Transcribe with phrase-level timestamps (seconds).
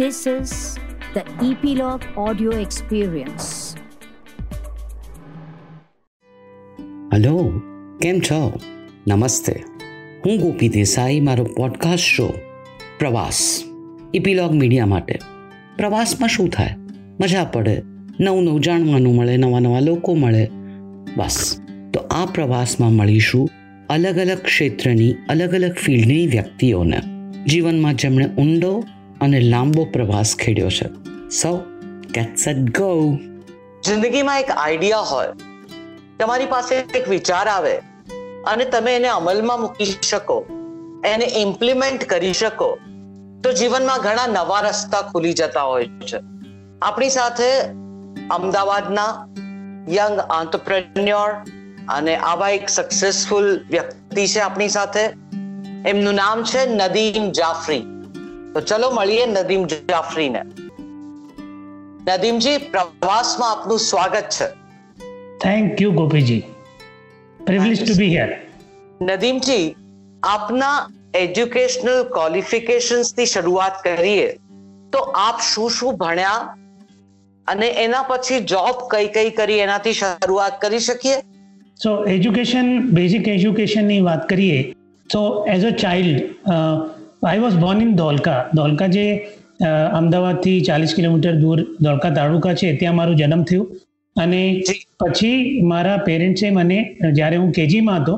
[0.00, 0.48] This is
[1.16, 3.42] the Epilogue Audio Experience.
[7.12, 7.62] Hello
[8.02, 8.60] કેમ છો?
[9.08, 9.64] નમસ્તે.
[10.26, 12.32] હું ગોપી દેસાઈ, મારો પોડકાસ્ટ શો
[12.98, 13.64] પ્રવાસ.
[14.14, 15.18] ઇપીલોગ મીડિયા માટે.
[15.76, 16.74] પ્રવાસમાં શું થાય?
[17.20, 17.82] મજા પડે,
[18.20, 20.50] નવું નવું જાણવાનું મળે, નવા નવા લોકો મળે.
[21.16, 21.60] બસ.
[21.94, 23.50] તો આ પ્રવાસમાં મળીશું
[23.90, 27.00] અલગ અલગ ક્ષેત્રની, અલગ અલગ ફિલ્ડની વ્યક્તિઓને.
[27.46, 28.84] જીવનમાં જેમણે ઊંડો
[29.26, 30.88] અને લાંબો પ્રવાસ ખેડ્યો છે.
[31.30, 31.64] સો
[32.14, 33.12] ગેટ સેટ ગો
[33.84, 35.28] જિંદગીમાં એક આઈડિયા હોય,
[36.18, 37.76] તમારી પાસે એક વિચાર આવે,
[38.46, 40.46] અને તમે એને અમલમાં મૂકી શકો,
[41.04, 42.78] એને ઇમ્પ્લિમેન્ટ કરી શકો,
[43.44, 46.18] તો જીવનમાં ઘણા નવા રસ્તા ખુલી જતા હોય છે.
[46.82, 47.50] આપણી સાથે
[48.30, 49.10] અમદાવાદના
[49.88, 51.30] યંગ આંતરપ્રેન્યોર
[51.88, 55.04] અને આવા એક સક્સેસફુલ વ્યક્તિ છે આપણી સાથે.
[55.86, 57.95] એમનું નામ છે નદીમ જાફરી.
[58.56, 60.40] તો ચલો મળીએ નદીમ જાફરીને
[62.06, 64.46] નદીમજી પ્રવાસમાં આપનું સ્વાગત છે.
[65.42, 66.44] Thank you Gopiji.
[67.40, 68.30] Privilege to be here
[69.10, 69.66] Nadeemji
[70.30, 70.78] આપના
[71.22, 74.28] એજ્યુકેશનલ ક્વોલિફિકેશન્સથી શરૂઆત કરીએ.
[74.92, 76.40] તો આપ શું શું ભણ્યા
[77.46, 81.16] અને એના પછી જોબ કઈ કઈ કરી એનાથી શરૂઆત કરી શકીએ?
[81.84, 84.58] સો એજ્યુકેશન બેઝિક એજ્યુકેશનની વાત કરીએ
[85.10, 85.22] તો
[85.56, 86.20] as a child
[87.22, 89.04] I was born in Dholka Dholka જે
[89.98, 93.64] અમદાવાદથી ચાલીસ કિલોમીટર દૂર ધોલકા તાલુકા છે ત્યાં મારો જન્મ થયો.
[94.16, 94.42] અને
[95.00, 96.78] પછી મારા પેરેન્ટ્સે મને
[97.18, 98.14] જ્યારે હું કેજીમાં હતો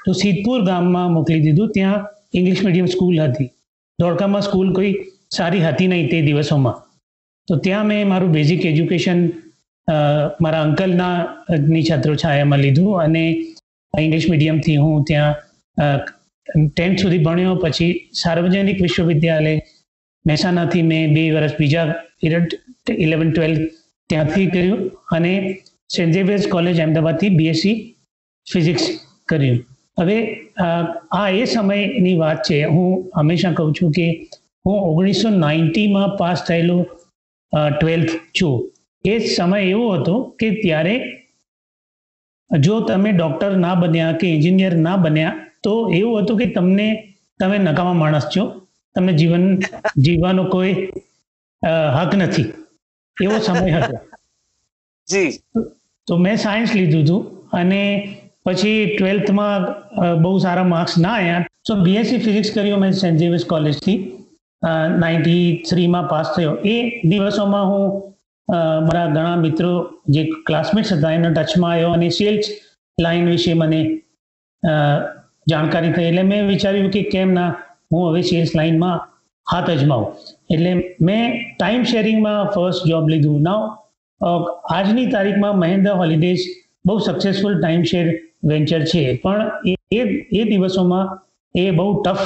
[0.00, 1.72] તો સિદ્ધપુર ગામમાં મોકલી દીધું.
[1.76, 2.00] ત્યાં
[2.38, 3.50] ઇંગ્લિશ મીડિયમ સ્કૂલ હતી.
[3.98, 4.92] ધોળકામાં સ્કૂલ કોઈ
[5.36, 6.76] સારી હતી નહીં તે દિવસોમાં.
[7.48, 9.20] તો ત્યાં મેં મારું બેઝિક એજ્યુકેશન
[10.42, 11.16] મારા અંકલના
[11.74, 13.24] ની છત્રોછાયામાં લીધું અને
[13.94, 15.34] ઇંગ્લિશ મીડિયમથી હું ત્યાં
[16.46, 19.54] ટેન્થ સુધી ભણ્યો, પછી સાર્વજનિક વિશ્વવિદ્યાલય,
[20.24, 21.86] મહેસાણાથી મેં બે વર્ષ બીજા
[23.04, 23.62] ઇલેવન ટ્વેલ્થ
[24.10, 24.82] ત્યાંથી કર્યું
[25.16, 25.32] અને
[25.94, 27.76] સેન્ટ ઝેવિયર્સ કોલેજ અમદાવાદથી બીએસસી
[28.46, 28.84] ફિઝિક્સ
[29.28, 29.58] કર્યું.
[29.98, 30.18] હવે
[31.12, 32.58] આ એ સમયની વાત છે.
[32.74, 34.06] હું હંમેશા કહું છું કે
[34.64, 36.82] હું ઓગણીસો નાઇન્ટીમાં પાસ થયેલું
[37.72, 38.54] ટ્વેલ્થ છું.
[39.04, 40.94] એ સમય એવો હતો કે ત્યારે
[42.50, 46.88] જો તમે ડૉક્ટર ના બન્યા કે એન્જિનિયર ના બન્યા તો એવું હતું કે તમને
[47.40, 48.44] તમે નકામા માણસ છો.
[48.96, 49.44] તમને જીવન
[50.04, 50.74] જીવવાનો કોઈ
[51.96, 52.48] હક નથી.
[53.16, 53.96] એવો સમય હતો.
[55.08, 55.30] જી.
[56.08, 57.80] તો મેં સાયન્સ લીધું હતું અને
[58.46, 59.60] પછી ટ્વેલ્થમાં
[60.22, 63.98] બહુ સારા માર્ક્સ ના આવ્યા તો બીએસસી ફિઝિક્સ કર્યું મેં સેન્ટ ઝેવિયર્સ કોલેજથી
[65.02, 66.54] નાઇન્ટી થ્રીમાં પાસ થયો.
[66.74, 66.76] એ
[67.10, 67.84] દિવસોમાં હું
[68.86, 69.72] મારા ઘણા મિત્રો
[70.14, 72.46] જે ક્લાસમેટ્સ હતા એના ટચમાં આવ્યો અને સેલ્સ
[72.98, 73.80] લાઈન વિશે મને
[75.46, 76.08] જાણકારી થઈ.
[76.10, 77.50] એટલે મેં વિચાર્યું કે કેમ ના,
[77.92, 78.98] હું હવે સેલ્સ લાઈનમાં
[79.46, 80.10] હાથ અજમાવું.
[80.54, 80.72] એટલે
[81.08, 81.22] મેં
[81.58, 83.40] ટાઈમ શેરિંગમાં ફર્સ્ટ જોબ લીધું.
[83.48, 83.62] નાવ
[84.76, 86.44] આજની તારીખમાં મહેન્દ્ર હોલિડેઝ
[86.86, 88.06] બહુ સક્સેસફુલ ટાઈમ શેર
[88.50, 89.02] વેન્ચર છે.
[89.24, 89.40] પણ
[89.98, 90.00] એ
[90.40, 91.06] એ દિવસોમાં
[91.54, 92.24] એ બહુ ટફ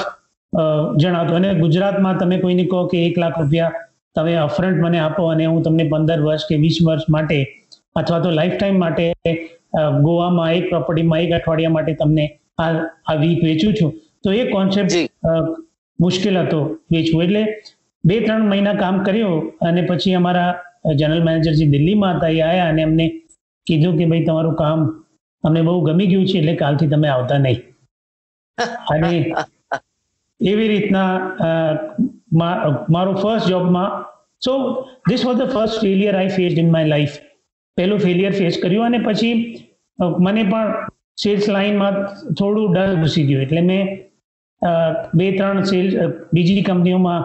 [1.01, 1.35] જણાવતું.
[1.39, 3.83] અને ગુજરાતમાં તમે કોઈને કહો કે એક લાખ રૂપિયા
[4.15, 7.37] તમે અફ્રન્ટ મને આપો અને હું તમને પંદર વર્ષ કે વીસ વર્ષ માટે
[8.01, 9.05] અથવા તો લાઈફ ટાઈમ માટે
[10.07, 12.25] ગોવામાં એક પ્રોપર્ટીમાં એક અઠવાડિયા માટે તમને
[12.57, 13.91] આ વીક વેચું છું.
[14.23, 14.95] તો એ કોન્સેપ્ટ
[15.99, 17.23] મુશ્કેલ હતો વેચવું.
[17.25, 17.43] એટલે
[18.03, 20.51] બે ત્રણ મહિના કામ કર્યું અને પછી અમારા
[20.93, 23.05] જનરલ મેનેજર જે દિલ્હીમાં હતા એ આવ્યા અને અમને
[23.67, 24.87] કીધું કે ભાઈ તમારું કામ
[25.43, 27.61] અમને બહુ ગમી ગયું છે એટલે કાલથી તમે આવતા નહીં.
[28.93, 29.11] અને
[30.39, 31.11] એવી રીતના
[32.89, 34.05] મારો ફર્સ્ટ જોબમાં
[34.41, 34.53] so
[35.09, 37.15] this was the first failure I faced in my life
[37.77, 39.33] પહેલું ફેલિયર ફેસ કર્યું અને પછી
[40.19, 40.67] મને પણ
[41.23, 41.95] સેલ્સ લાઇનમાં
[42.39, 43.43] થોડું ડર ઘૂસી ગયું.
[43.45, 43.83] એટલે મેં
[45.17, 45.93] બે, ત્રણ સેલ્સ
[46.35, 47.21] બીજી કંપનીઓમાં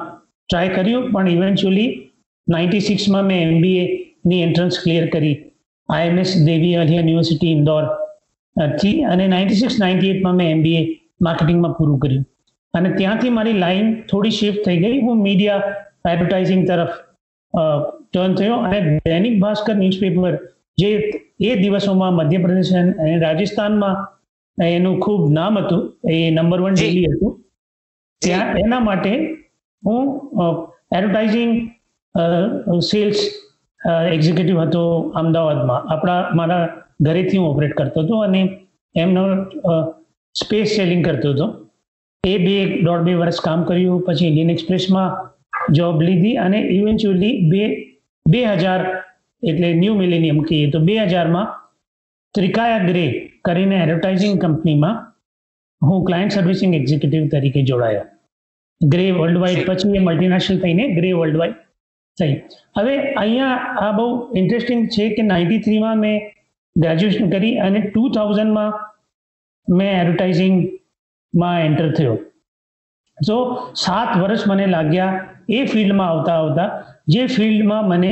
[0.49, 1.91] ટ્રાય કર્યું, પણ ઇવેન્ચ્યુઅલી
[2.47, 5.37] નાઇન્ટી સિક્સમાં મેં એમબીએની એન્ટ્રન્સ ક્લિયર કરી.
[5.89, 10.83] આઈએમએસ દેવી અલિયા યુનિવર્સિટી ઇન્દોરથી, અને નાઇન્ટી સિક્સ નાઇન્ટી એટમાં મેં એમબીએ
[11.27, 12.25] માર્કેટિંગમાં પૂરું કર્યું.
[12.75, 14.97] અને ત્યાંથી મારી લાઇન થોડી શિફ્ટ થઈ ગઈ.
[15.07, 15.73] હું મીડિયા
[16.13, 16.95] એડવર્ટાઇઝિંગ તરફ
[18.13, 18.57] ટર્ન થયો.
[18.67, 18.79] અને
[19.11, 20.35] દૈનિક ભાસ્કર ન્યૂઝપેપર
[20.79, 20.91] જે
[21.49, 23.97] એ દિવસોમાં મધ્યપ્રદેશ અને રાજસ્થાનમાં
[24.59, 25.83] એનું ખૂબ નામ હતું.
[26.13, 27.33] એ નંબર વન ડેલી હતું.
[28.23, 29.13] ત્યાં એના માટે
[29.83, 30.03] હું
[30.97, 31.53] એડવર્ટાઇઝિંગ
[32.91, 33.21] સેલ્સ
[34.15, 34.83] એક્ઝિક્યુટિવ હતો
[35.21, 35.83] અમદાવાદમાં.
[35.93, 36.65] આપણા મારા
[37.07, 38.41] ઘરેથી હું ઓપરેટ કરતો હતો અને
[38.95, 39.23] એમનો
[40.35, 41.47] સ્પેસ સેલિંગ કરતો હતો.
[42.25, 44.05] એ બે દોઢ બે વર્ષ કામ કર્યું.
[44.07, 45.11] પછી ઇન્ડિયન એક્સપ્રેસમાં
[45.77, 47.63] જોબ લીધી અને ઇવેન્ચ્યુઅલી બે
[48.27, 48.81] બે હજાર
[49.43, 51.49] એટલે ન્યૂ મિલેનિયમ કહીએ તો બે હજારમાં
[52.35, 53.07] ત્રિકાયા ગ્રે
[53.47, 55.01] કરીને એડવર્ટાઇઝિંગ કંપનીમાં
[55.83, 58.05] હું ક્લાયન્ટ સર્વિસિંગ એક્ઝિક્યુટિવ તરીકે જોડાયો.
[58.81, 61.57] ગ્રે વર્લ્ડ વાઇડ પછી એ મલ્ટીનેશનલ થઈને ગ્રે વર્લ્ડ વાઇડ
[62.19, 62.35] થઈ.
[62.77, 64.07] હવે અહીંયા આ બહુ
[64.41, 66.17] ઇન્ટરેસ્ટિંગ છે કે નાઇન્ટી થ્રીમાં મેં
[66.77, 68.71] ગ્રેજ્યુએશન કરી અને ટુ થાઉઝન્ડમાં
[69.69, 72.17] મેં એડવર્ટાઇઝિંગમાં એન્ટર થયો.
[73.19, 73.37] સો
[73.85, 75.13] સાત વર્ષ મને લાગ્યા
[75.57, 76.69] એ ફિલ્ડમાં આવતા આવતા
[77.15, 78.11] જે ફિલ્ડમાં મને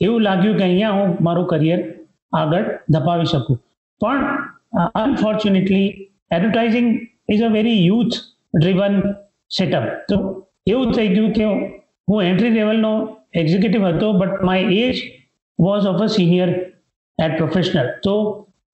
[0.00, 1.80] એવું લાગ્યું કે અહીંયા હું મારું કરિયર
[2.32, 2.64] આગળ
[2.94, 3.58] ધપાવી શકું.
[4.00, 4.20] પણ
[5.02, 5.88] unfortunately
[6.36, 6.88] advertising
[7.34, 8.16] is a very youth
[8.60, 8.96] driven
[9.50, 10.16] setup તો
[10.66, 11.46] એવું થઈ ગયું કે
[12.08, 12.92] હું એન્ટ્રી લેવલનો
[13.34, 14.96] એક્ઝિક્યુટિવ હતો but my age
[15.58, 16.50] was of a senior
[17.18, 18.14] at professional તો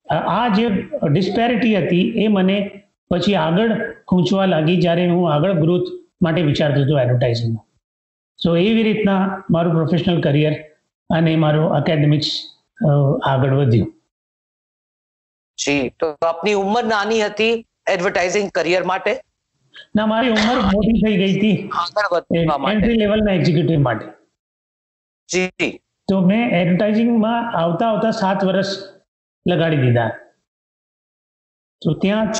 [0.07, 0.65] આ જે
[1.11, 2.57] ડિસ્પેરિટી હતી, એ મને
[3.11, 3.71] પછી આગળ
[4.07, 5.89] ખૂંચવા લાગી જ્યારે હું આગળ ગ્રોથ
[6.21, 7.65] માટે વિચારતો હતો એડવર્ટાઇઝિંગમાં
[8.39, 9.21] સો એવી રીતના
[9.51, 10.53] મારું પ્રોફેશનલ કરિયર
[11.09, 12.29] અને મારું એકેડેમિક્સ
[13.31, 13.93] આગળ વધ્યું.
[15.57, 17.53] જી તો આપની ઉંમર નાની હતી
[17.93, 19.13] એડવર્ટાઇઝિંગ કરિયર માટે?
[19.95, 21.55] ના મારી ઉંમર મોટી થઈ ગઈ હતી.
[21.83, 22.75] આગળ વધવા માટે.
[22.75, 24.05] એન્ટ્રી લેવલના એક્ઝિક્યુટિવ માટે.
[25.29, 25.71] જી.
[26.07, 28.71] તો મેં એડવર્ટાઇઝિંગમાં આવતા આવતા સાત વર્ષ
[29.45, 30.11] લગાડી દીધા.
[31.81, 32.31] તો ત્યાં.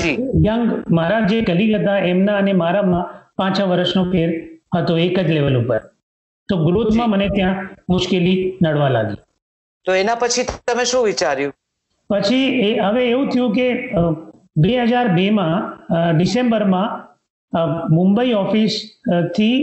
[0.48, 0.64] યંગ
[1.00, 3.06] મારા જે કલીગ હતા એમના અને મારામાં
[3.38, 4.30] પાંચ વર્ષનો ફેર
[4.78, 5.82] હતો એક જ લેવલ ઉપર.
[6.50, 7.62] તો ગ્રોથમાં મને ત્યાં
[7.94, 9.20] મુશ્કેલી નડવા લાગી.
[9.86, 11.54] તો એના પછી તમે શું વિચાર્યું?
[12.10, 13.68] પછી એ હવે એવું થયું કે
[14.64, 15.56] બે હજાર બેમાં
[16.18, 16.90] ડિસેમ્બરમાં
[17.96, 19.58] મુંબઈ ઓફિસથી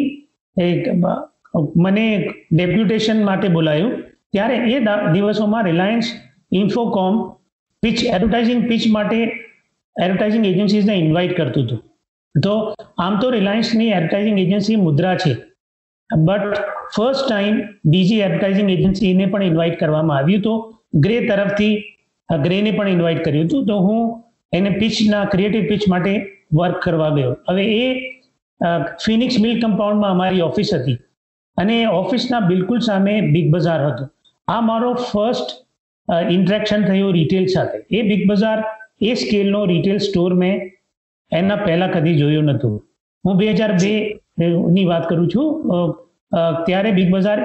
[0.56, 0.82] એક
[1.84, 2.06] મને
[2.56, 3.93] ડેપ્યુટેશન માટે બોલાયું.
[4.32, 4.76] ત્યારે એ
[5.14, 6.06] દિવસોમાં Reliance
[6.61, 7.14] Infocomm
[7.82, 9.19] pitch advertising pitch માટે
[9.96, 11.81] એડવર્ટાઇઝિંગ એજન્સીઝને ઇન્વાઇટ કરતું હતું.
[12.34, 12.55] તો
[13.05, 15.32] આમ તો રિલાયન્સની એડવર્ટાઇઝિંગ એજન્સી મુદ્રા છે.
[16.17, 16.59] બટ
[16.94, 17.56] ફર્સ્ટ ટાઈમ
[17.93, 20.55] બીજી એડવર્ટાઇઝિંગ એજન્સીને પણ ઇન્વાઇટ કરવામાં આવ્યું તો
[21.05, 21.75] ગ્રે તરફથી
[22.29, 23.67] ગ્રેને પણ ઇન્વાઇટ કર્યું હતું.
[23.67, 24.00] તો હું
[24.53, 26.12] એને પિચના ક્રિએટિવ પિચ માટે
[26.59, 27.32] વર્ક કરવા ગયો.
[27.49, 27.87] હવે એ
[29.05, 30.99] ફિનિક્સ મિલ કમ્પાઉન્ડમાં અમારી ઓફિસ હતી.
[31.56, 34.08] અને એ ઓફિસના બિલકુલ સામે બિગ બજાર હતું.
[34.49, 35.49] આ મારો ફર્સ્ટ
[36.37, 37.79] ઇન્ટરેક્શન થયું રિટેલ સાથે.
[37.91, 38.58] એ બિગ બજાર
[39.00, 40.55] એ સ્કેલનો રિટેલ સ્ટોર મેં
[41.32, 42.75] એના પહેલાં કદી જોયું નહોતું.
[43.25, 43.94] હું બે હજાર બે
[44.69, 45.94] ની વાત કરું છું.
[46.67, 47.39] ત્યારે Big Bazaar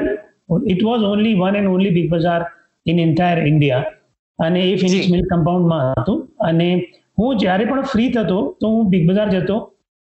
[0.65, 2.41] it was only one and only Big Bazaar
[2.85, 3.85] in entire India
[4.39, 5.13] અને એ ફિનિક્સ જી.
[5.13, 6.19] મિલ કમ્પાઉન્ડમાં હતું.
[6.41, 6.67] અને
[7.17, 9.57] હું જ્યારે પણ ફ્રી થતો તો હું બિગ બજાર જતો.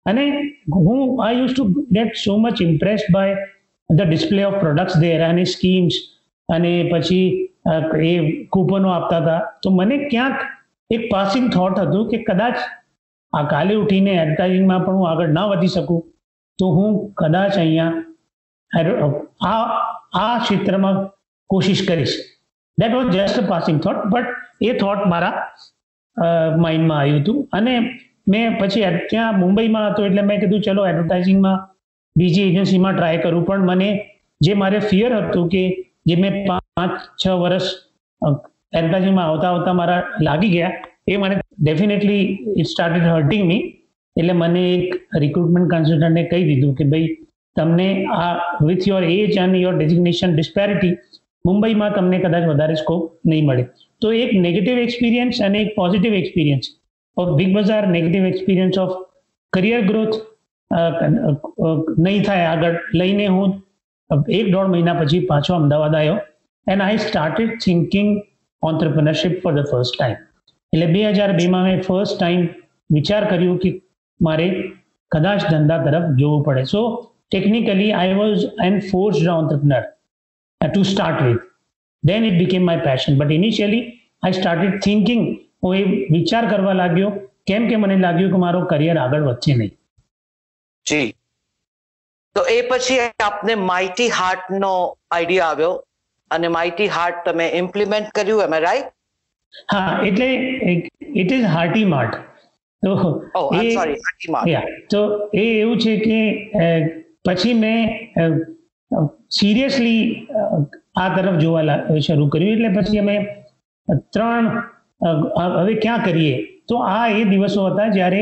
[0.05, 0.23] અને
[0.77, 3.35] હું I use to get so much impressed by
[3.89, 5.95] the display of products there અને સ્કીમ્સ
[6.49, 7.25] અને પછી
[8.03, 8.13] એ
[8.51, 9.41] કૂપનો આપતા હતા.
[9.61, 10.37] તો મને ક્યાંક
[10.89, 12.57] એક પાસિંગ થોટ હતું કે કદાચ
[13.33, 16.01] આ કાલે ઉઠીને એડવર્ટાઇઝિંગમાં પણ હું આગળ ના વધી શકું.
[16.59, 16.89] તો હું
[17.19, 17.91] કદાચ અહીંયા
[19.51, 19.63] આ
[20.21, 20.95] આ ક્ષેત્રમાં
[21.49, 22.15] કોશિશ કરીશ.
[22.77, 24.27] That was just passing thought but
[24.69, 25.35] a thought મારા
[26.63, 27.37] માઇન્ડમાં આવ્યું હતું.
[27.57, 27.73] અને
[28.31, 31.57] મેં પછી ત્યાં મુંબઈમાં હતો એટલે મેં કીધું, ચલો એડવર્ટાઇઝિંગમાં
[32.15, 33.45] બીજી એજન્સીમાં ટ્રાય કરું.
[33.49, 33.89] પણ મને
[34.41, 35.63] જે મારે ફિયર હતું કે
[36.09, 37.67] જે મેં પાંચ, છ વર્ષ
[38.77, 40.73] એડવર્ટાઇઝિંગમાં આવતા આવતા મારા લાગી ગયા,
[41.11, 41.35] એ મને
[41.65, 42.23] definitely
[42.59, 43.61] it started hurting me
[44.15, 44.89] એટલે મને એક
[45.23, 47.09] રિક્રુટમેન્ટ કન્સલ્ટન્ટે કહી દીધું કે ભાઈ,
[47.55, 47.87] તમને
[48.17, 48.29] આ
[48.67, 50.93] with your age and your designation disparity
[51.45, 53.01] મુંબઈમાં તમને કદાચ વધારે સ્કોપ
[53.31, 53.63] નહીં મળે.
[54.01, 56.65] તો એક નેગેટિવ એક્સપિરિયન્સ અને એક positive experience
[57.17, 58.95] of Big Bazaar negative experience of
[59.53, 60.17] career growth
[62.05, 63.49] નહીં થાય આગળ લઈને હું
[64.39, 66.17] એક દોઢ મહિના પછી પાછો અમદાવાદ આવ્યો.
[66.67, 68.11] And I started thinking
[68.63, 70.19] entrepreneurship for the first time
[70.73, 72.43] એટલે બે હજાર બેમાં મેં ફર્સ્ટ ટાઈમ
[72.89, 73.71] વિચાર કર્યો કે
[74.19, 74.47] મારે
[75.11, 76.63] કદાચ ધંધા તરફ જોવું પડે.
[76.73, 76.81] So
[77.29, 79.83] technically I was an forced entrepreneur
[80.61, 81.43] to start with
[82.03, 83.83] then it became my passion but initially
[84.23, 85.23] I started thinking
[85.61, 85.83] હું એ
[86.15, 87.11] વિચાર કરવા લાગ્યો.
[87.49, 89.73] કેમ કે મને લાગ્યું કે મારો કરિયર આગળ વધશે નહીં.
[90.85, 91.09] જી.
[92.35, 94.73] તો એ પછી આપને માઇટી હાર્ટ નો
[95.11, 95.73] આઈડિયા આવ્યો
[96.31, 98.87] અને માઇટી હાર્ટ તમે ઇમ્પ્લિમેન્ટ કર્યું એમ રાઈટ
[99.73, 100.29] હા એટલે
[101.23, 102.15] ઇટ ઇઝ હાર્ટી માર્ટ
[102.83, 102.91] તો
[103.39, 103.97] ઓ આઈ સોરી
[104.53, 105.01] યા તો
[105.43, 106.19] એ એવું છે કે
[107.27, 107.79] પછી મેં
[109.39, 110.01] સિરિયસલી
[111.03, 112.53] આ તરફ જોવા શરૂ કર્યું.
[112.55, 113.15] એટલે પછી અમે
[114.13, 114.45] ત્રણ
[115.59, 116.35] હવે ક્યાં કરીએ?
[116.69, 118.21] તો આ એ દિવસો હતા જ્યારે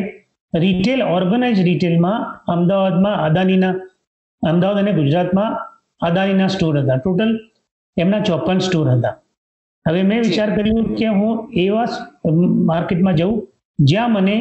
[0.53, 2.19] રિટેલ ઓર્ગેનાઇઝ રિટેલમાં
[2.53, 3.73] અમદાવાદમાં અદાનીના
[4.43, 5.57] અમદાવાદ અને ગુજરાતમાં
[6.01, 6.97] અદાનીના સ્ટોર હતા.
[7.03, 7.31] ટોટલ
[7.97, 9.15] એમના ચોપન સ્ટોર હતા.
[9.85, 11.87] હવે મેં વિચાર કર્યો કે હું એવા
[12.71, 13.33] માર્કેટમાં જઉં
[13.89, 14.35] જ્યાં મને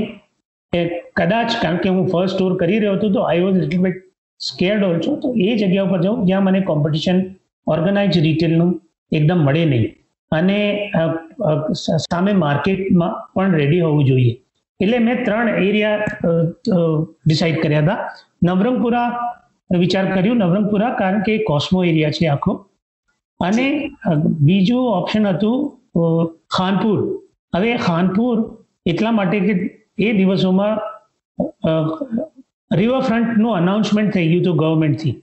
[1.18, 3.98] કદાચ, કારણ કે હું ફર્સ્ટ ટૂર કરી રહ્યો હતો, તો I was little bit
[4.40, 7.18] scared also તો એ જગ્યા ઉપર જાઉં, જ્યાં મને કોમ્પિટિશન
[7.66, 8.70] ઓર્ગેનાઇઝ રિટેલનું
[9.12, 9.88] એકદમ મળે નહીં.
[10.32, 10.58] અને
[12.04, 14.34] સામે માર્કેટમાં પણ રેડી હોવું જોઈએ.
[14.80, 15.98] એટલે મેં ત્રણ એરિયા
[17.26, 17.98] ડિસાઇડ કર્યા હતા.
[18.48, 19.08] નવરંગપુરા
[19.70, 22.52] વિચાર કર્યું, નવરંગપુરા કારણ કે કોસ્મો એરિયા છે આખો.
[23.40, 23.66] અને
[24.48, 25.56] બીજું ઓપ્શન હતું
[26.56, 26.98] ખાનપુર.
[27.52, 28.36] હવે ખાનપુર
[28.86, 29.54] એટલા માટે કે
[30.06, 30.78] એ દિવસોમાં
[32.80, 35.14] રિવરફ્રન્ટનું અનાઉન્સમેન્ટ થઈ ગયું હતું ગવર્મેન્ટથી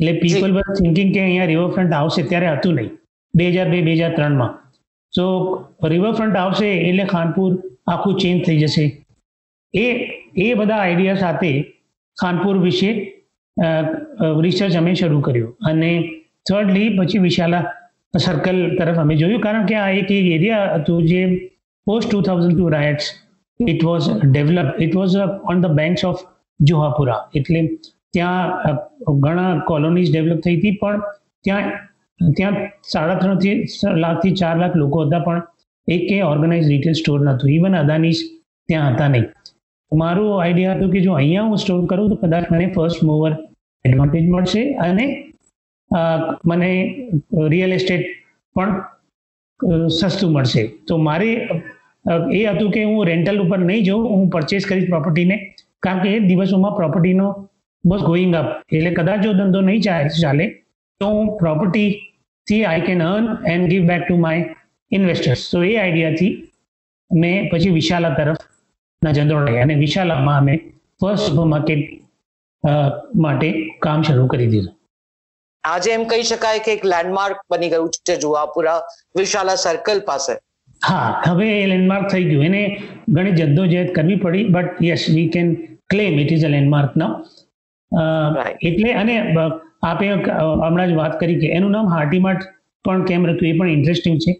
[0.00, 2.92] એટલે પીપલ વર થિંકિંગ કે અહીંયા રિવરફ્રન્ટ આવશે ત્યારે હતું નહીં.
[3.34, 4.52] બે હજાર બે બે હજાર ત્રણમાં.
[5.12, 5.24] સો
[5.92, 7.50] રિવરફ્રન્ટ આવશે એટલે ખાનપુર
[7.94, 8.84] આખું ચેન્જ થઈ જશે.
[9.74, 9.86] એ
[10.46, 11.50] એ બધા આઈડિયા સાથે
[12.18, 12.90] ખાનપુર વિશે
[14.46, 15.56] રિસર્ચ અમે શરૂ કર્યું.
[15.70, 15.90] અને
[16.48, 17.64] થર્ડલી પછી વિશાલા
[18.24, 19.44] સર્કલ તરફ અમે જોયું.
[19.46, 21.20] કારણ કે આ એક એક એરિયા હતું જે
[21.86, 22.18] post to
[22.74, 23.06] riots
[23.60, 25.16] to was it was develop it was
[25.50, 26.18] on the of
[26.60, 27.60] Juhapura એટલે
[28.14, 28.78] ત્યાં
[29.24, 31.00] ઘણા કોલોનીઝ ડેવલપ થઈ હતી, પણ
[31.44, 31.66] ત્યાં
[32.38, 32.56] ત્યાં
[32.92, 33.54] સાડા ત્રણથી,
[34.04, 35.40] લાખથી ચાર લાખ લોકો હતા, પણ
[35.88, 37.54] એક ઓર્ગેનાઇઝ રિટેલ સ્ટોર નહોતું.
[37.56, 38.22] ઇવન અદાનીઝ
[38.68, 39.26] ત્યાં હતા નહીં.
[39.92, 43.32] મારું આઈડિયા હતું કે જો અહીંયા હું સ્ટોર કરું, તો કદાચ મને ફર્સ્ટ મૂવર
[43.84, 45.06] એડવાન્ટેજ મળશે અને
[46.50, 46.70] મને
[47.52, 48.04] રિયલ એસ્ટેટ
[48.56, 48.72] પણ
[49.98, 50.62] સસ્તું મળશે.
[50.88, 51.30] તો મારે
[52.38, 55.36] એ હતું કે હું રેન્ટલ ઉપર નહીં જઉં, હું પરચેસ કરીશ પ્રોપર્ટીને
[55.86, 57.28] કારણ કે એ દિવસોમાં પ્રોપર્ટીનો
[57.84, 59.82] બસ ગોઈંગ અપ એટલે કદાચ જો ધંધો નહીં
[60.24, 60.44] ચાલે,
[61.00, 64.42] તો હું પ્રોપર્ટીથી I can earn and give back to my
[64.90, 66.32] investors તો એ આઈડિયાથી
[67.10, 68.42] મેં પછી વિશાલા તરફ
[69.02, 70.54] નજર દોડાઈ અને વિશાલામાં અમે
[71.00, 71.82] ફર્સ્ટ સુપર માર્કેટ
[73.24, 73.48] માટે
[73.84, 74.74] કામ શરૂ કરી દીધું.
[75.64, 78.80] આજે એમ કહી શકાય કે એક લેન્ડમાર્ક બની ગયું છે જુહાપુરા
[79.20, 80.34] વિશાલા સર્કલ પાસે.
[80.86, 82.44] હા હવે એ લેન્ડમાર્ક થઈ ગયું.
[82.48, 82.62] એને
[83.16, 85.48] ઘણી જદ્દોજહેદ કરવી પડી but yes we can
[85.92, 87.12] claim it is a landmark નામ
[88.68, 89.14] એટલે અને
[89.90, 92.44] આપે હમણાં જ વાત કરી કે એનું નામ હાર્ટીમાર્ટ
[92.84, 94.32] પણ કેમ રાખ્યું એ પણ ઇન્ટરેસ્ટિંગ છે.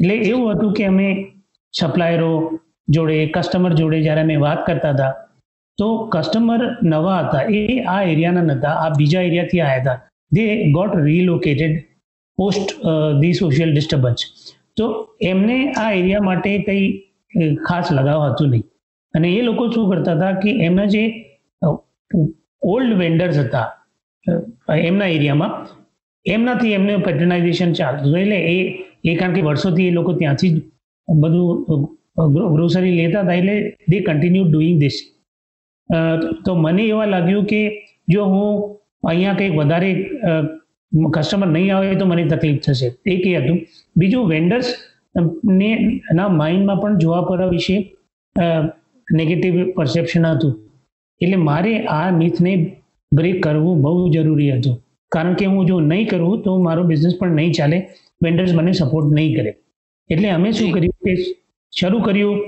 [0.00, 1.08] એટલે એવું હતું કે અમે
[1.74, 2.32] સપ્લાયરો
[2.88, 5.12] જોડે કસ્ટમર જોડે જ્યારે અમે વાત કરતા હતા
[5.78, 6.62] તો કસ્ટમર
[6.92, 7.44] નવા હતા.
[7.58, 7.62] એ
[7.94, 9.98] આ એરિયાના નહોતા આ બીજા એરિયાથી આવ્યા હતા.
[10.32, 10.44] They
[10.76, 11.74] got relocated
[12.38, 12.68] post
[13.20, 14.20] the social disturbance
[14.76, 14.86] તો
[15.22, 16.84] એમને આ એરિયા માટે કંઈ
[17.66, 18.66] ખાસ લગાવ હતું નહીં.
[19.14, 21.02] અને એ લોકો શું કરતા હતા કે એમના જે
[22.62, 23.66] ઓલ્ડ વેન્ડર્સ હતા
[24.82, 25.52] એમના એરિયામાં
[26.26, 28.56] એમનાથી એમને પેટર્નાઇઝેશન ચાલતું એટલે એ
[29.04, 30.58] એ કારણ કે વર્ષોથી એ લોકો ત્યાંથી જ
[31.08, 31.82] બધું
[32.54, 33.56] ગ્રોસરી લેતા હતા, એટલે
[33.90, 34.98] દે કન્ટિન્યુ ડુઈંગ ધીસ
[36.44, 37.60] તો મને એવા લાગ્યું કે
[38.08, 38.50] જો હું
[39.08, 39.90] અહીંયા કંઈક વધારે
[40.92, 42.88] કસ્ટમર નહીં આવે તો મને તકલીફ થશે.
[43.14, 43.58] એક એ હતું.
[43.98, 44.68] બીજું વેન્ડર્સ
[45.58, 45.70] ને
[46.18, 47.76] ના માઇન્ડમાં પણ જોવા પડવા વિશે
[49.18, 50.54] નેગેટિવ પરસેપ્શન હતું.
[51.20, 52.52] એટલે મારે આ મિથને
[53.12, 54.76] બ્રેક કરવું બહુ જરૂરી હતું.
[55.12, 57.78] કારણ કે હું જો નહીં કરું તો મારો બિઝનેસ પણ નહીં ચાલે.
[58.24, 59.52] વેન્ડર્સ મને સપોર્ટ નહીં કરે.
[60.10, 61.12] એટલે અમે શું કર્યું કે
[61.72, 62.38] શરૂ કર્યું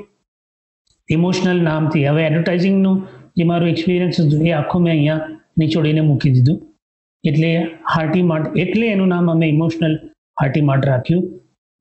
[1.09, 2.07] ઇમોશનલ નામથી.
[2.11, 2.97] હવે એડવર્ટાઇઝિંગનું
[3.37, 5.29] જે મારું એક્સપિરિયન્સ હતું એ આખું મેં અહીંયા
[5.59, 6.59] નીચોડીને મૂકી દીધું.
[7.31, 7.51] એટલે
[7.95, 9.95] હાર્ટી માર્ટ એટલે એનું નામ અમે ઇમોશનલ
[10.41, 11.25] હાર્ટી માર્ટ રાખ્યું.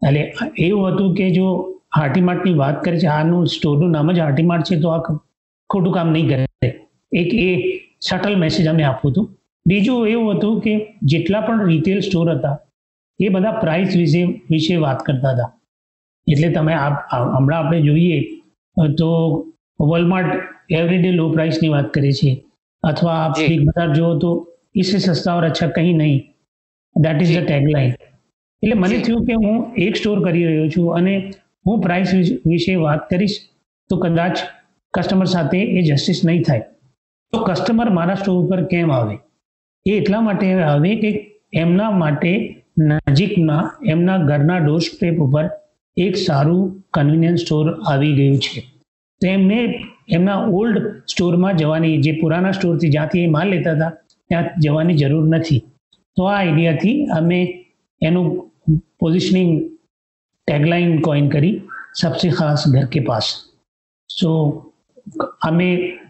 [0.02, 0.22] એટલે
[0.68, 1.48] એવું હતું કે જો
[1.98, 5.02] હાર્ટી માર્ટની વાત કરે છે આનું સ્ટોરનું નામ જ હાર્ટી માર્ટ છે તો આ
[5.70, 6.46] ખોટું કામ નહીં કરે.
[7.22, 7.50] એક એ
[8.08, 9.28] સટલ મેસેજ અમે આપવું હતું.
[9.66, 10.74] બીજું એવું હતું કે
[11.12, 12.56] જેટલા પણ રિટેલ સ્ટોર હતા
[13.20, 14.22] એ બધા પ્રાઇસ વિશે
[14.54, 15.50] વિશે વાત કરતા હતા.
[16.28, 18.18] એટલે તમે હમણાં આપણે જોઈએ
[19.00, 19.10] તો
[19.92, 20.34] વોલમાર્ટ
[20.80, 22.32] એવરીડે લો પ્રાઇસની વાત કરે છે.
[22.84, 23.34] અથવા આપ
[23.68, 24.32] બજાર જુઓ તો
[24.76, 26.22] ઈસી સસ્તા ઓર અચ્છા કहीं નહીં
[26.96, 27.92] ધેટ ઇઝ ધ ટેગલાઇન
[28.64, 31.14] એટલે મને થયું કે હું એક સ્ટોર કરી રહ્યો છું અને
[31.68, 32.14] હું પ્રાઇસ
[32.46, 33.38] વિશે વાત કરીશ
[33.90, 34.36] તો કદાચ
[34.94, 36.64] કસ્ટમર સાથે એ જસ્ટિસ નહીં થાય.
[37.34, 39.16] તો કસ્ટમર મારા સ્ટોર ઉપર કેમ આવે?
[39.86, 41.12] એ એટલા માટે આવે કે
[41.54, 42.32] એમના માટે
[42.80, 45.46] નજીકના એમના ઘરના ડોર સ્ટેપ ઉપર
[45.98, 46.64] એક સારું
[46.94, 48.62] કન્વિનિયન્સ સ્ટોર આવી ગયું છે.
[49.22, 49.60] તો એમને
[50.10, 50.78] એમના ઓલ્ડ
[51.12, 53.92] સ્ટોરમાં જવાની જે પુરાના સ્ટોરથી જ્યાંથી એ માલ લેતા હતા
[54.30, 55.62] ત્યાં જવાની જરૂર નથી.
[56.18, 57.40] તો આ આઈડિયાથી અમે
[58.02, 58.28] એનું
[59.02, 59.52] પોઝિશનિંગ
[60.48, 61.56] ટેગલાઇન કોઈન કરી
[62.00, 63.28] સબસે ખાસ ઘર કે પાસ.
[64.10, 64.30] સો
[65.50, 65.68] અમે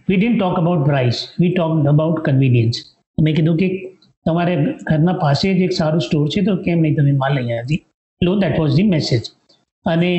[0.08, 2.78] we didn't talk about price we talk about convenience
[3.18, 3.68] મેં કીધું કે
[4.26, 4.54] તમારે
[4.90, 7.82] ઘરના પાસે જ એક સારું સ્ટોર છે તો કેમ નહીં તમે માલ લઈ અહીંયાથી
[8.22, 9.24] લો દેટ વોઝ ધી મેસેજ
[9.86, 10.12] અને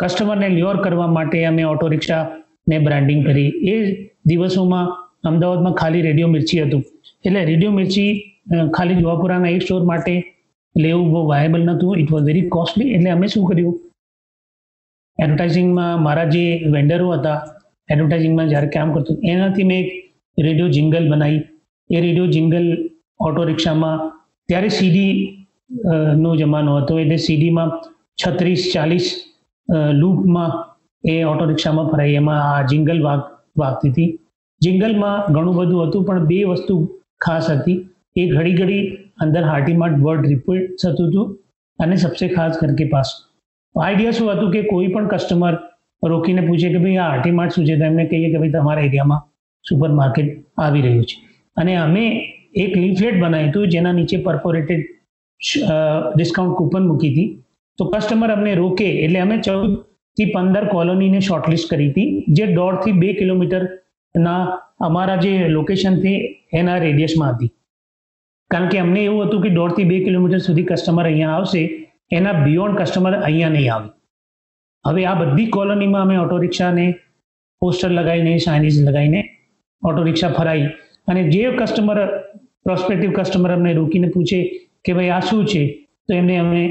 [0.00, 3.50] કસ્ટમરને લ્યોર કરવા માટે અમે ઓટો રિક્ષાને બ્રાન્ડિંગ કરી.
[3.72, 3.74] એ
[4.30, 4.86] દિવસોમાં
[5.24, 6.82] અમદાવાદમાં ખાલી રેડિયો મિર્ચી હતું.
[7.26, 8.10] એટલે રેડિયો મિર્ચી
[8.76, 10.14] ખાલી જુવાપુરાના એક સ્ટોર માટે
[10.74, 11.92] લેવું બહુ વાયબલ નહોતું.
[12.00, 13.74] ઇટ વોઝ વેરી કોસ્ટલી એટલે અમે શું કર્યું?
[15.18, 17.38] એડવર્ટાઇઝિંગમાં મારા જે વેન્ડરો હતા,
[17.88, 19.90] એડવર્ટાઇઝિંગમાં જ્યારે કામ કરતો, એનાથી મેં એક
[20.46, 21.42] રેડિયો જિંગલ બનાવી.
[21.90, 22.66] એ રેડિયો જિંગલ
[23.26, 23.96] ઓટો રિક્ષામાં,
[24.48, 25.12] ત્યારે સીડી
[26.22, 26.94] નો જમાનો હતો.
[27.02, 27.70] એટલે સીડીમાં
[28.20, 29.06] છત્રીસ, ચાલીસ
[30.00, 30.50] લૂપમાં
[31.04, 32.16] એ ઓટો રિક્ષામાં ફરાઈ.
[32.20, 33.22] એમાં આ જિંગલ વાગ,
[33.62, 34.08] વાગતી હતી.
[34.64, 36.74] જિંગલમાં ઘણું બધું હતું, પણ બે વસ્તુ
[37.24, 37.78] ખાસ હતી.
[38.20, 38.82] એ ઘડી ઘડી
[39.24, 41.26] અંદર હાર્ટીમાર્ટ વર્ડ રિપીટ થતું હતું
[41.78, 43.10] અને સબસે ખાસ ઘર કે પાસ
[43.74, 45.54] આઈડિયા શું હતું કે કોઈ પણ કસ્ટમર
[46.12, 49.20] રોકીને પૂછે કે ભાઈ આ હાર્ટીમાર્ટ શું છે, તો એમને કહીએ કે ભાઈ તમારા એરિયામાં
[49.64, 50.30] સુપર માર્કેટ
[50.64, 51.16] આવી રહ્યું છે.
[51.56, 52.04] અને અમે
[52.64, 54.82] એક લિફલેટ બનાવ્યું હતું, જેના નીચે પરફોરેટેડ
[56.16, 57.28] ડિસ્કાઉન્ટ કૂપન મૂકી હતી.
[57.78, 63.10] તો કસ્ટમર અમને રોકે, એટલે અમે ચૌદથી પંદર કોલોનીને શોર્ટલિસ્ટ કરી હતી, જે દોઢથી બે
[64.14, 67.52] કિલોમીટરના અમારા જે લોકેશનથી એના રેડિયસમાં હતી.
[68.50, 71.62] કારણ કે અમને એવું હતું કે દોઢથી બે કિલોમીટર સુધી કસ્ટમર અહીંયા આવશે,
[72.12, 73.88] એના બિયોન્ડ કસ્ટમર અહીંયા નહીં આવે.
[74.84, 76.86] હવે આ બધી કોલોનીમાં અમે ઓટો રિક્ષાને
[77.62, 79.20] પોસ્ટર લગાવીને સાઇનેજ લગાવીને
[79.82, 80.66] ઓટો રિક્ષા ફરાઈ
[81.08, 81.98] અને જે કસ્ટમર
[82.64, 84.40] પ્રોસ્પેક્ટિવ કસ્ટમર અમને રોકીને પૂછે
[84.84, 85.62] કે ભાઈ આ શું છે,
[86.06, 86.62] તો એમને અમે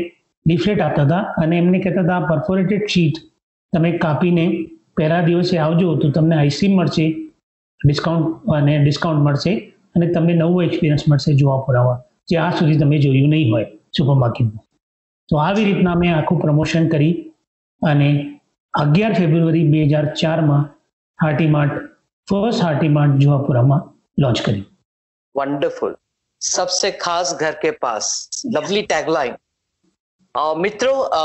[0.46, 1.24] લિફલેટ આપતા હતા.
[1.42, 3.18] અને એમને કહેતા હતા, આ પરફોરેટેડ શીટ
[3.74, 4.46] તમે કાપીને
[4.98, 7.06] પહેલા દિવસે આવજો, તો તમને આઈસ્ક્રીમ મળશે.
[7.81, 9.53] ડિસ્કાઉન્ટ અને ડિસ્કાઉન્ટ મળશે
[9.95, 11.97] અને તમને નવું એક્સપિરિયન્સ મળશે જોવા પુરાવા
[12.29, 14.65] જે આ સુધી તમે જોયું નહીં હોય સુપરમાર્કેટમાં
[15.29, 17.13] તો આવી રીતના મેં આખું પ્રમોશન કરી
[17.83, 18.09] અને
[18.75, 20.65] અગિયાર ફેબ્રુઆરી બે હજાર ચારમાં
[21.19, 21.77] હાર્ટીમાર્ટ
[22.29, 23.83] ફર્સ્ટ હાર્ટીમાર્ટ જોવાપુરામાં
[24.19, 24.65] લોન્ચ કરી
[25.35, 25.95] વન્ડરફુલ
[26.43, 28.07] सबसे खास घर के पास
[28.55, 29.35] લવલી ટેગલાઇન
[30.57, 31.23] મિત્રો અ,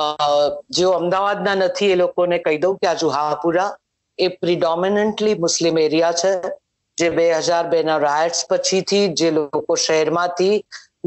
[0.70, 3.70] જેઓ અમદાવાદના નથી એ લોકોને કહી દઉં કે આ જુહાપુરા
[4.19, 6.33] એ પ્રિડોમિનન્ટલી મુસ્લિમ એરિયા છે,
[6.99, 10.57] જે બે હજાર બે ના રાયટ્સ પછીથી જે લોકો શહેરમાંથી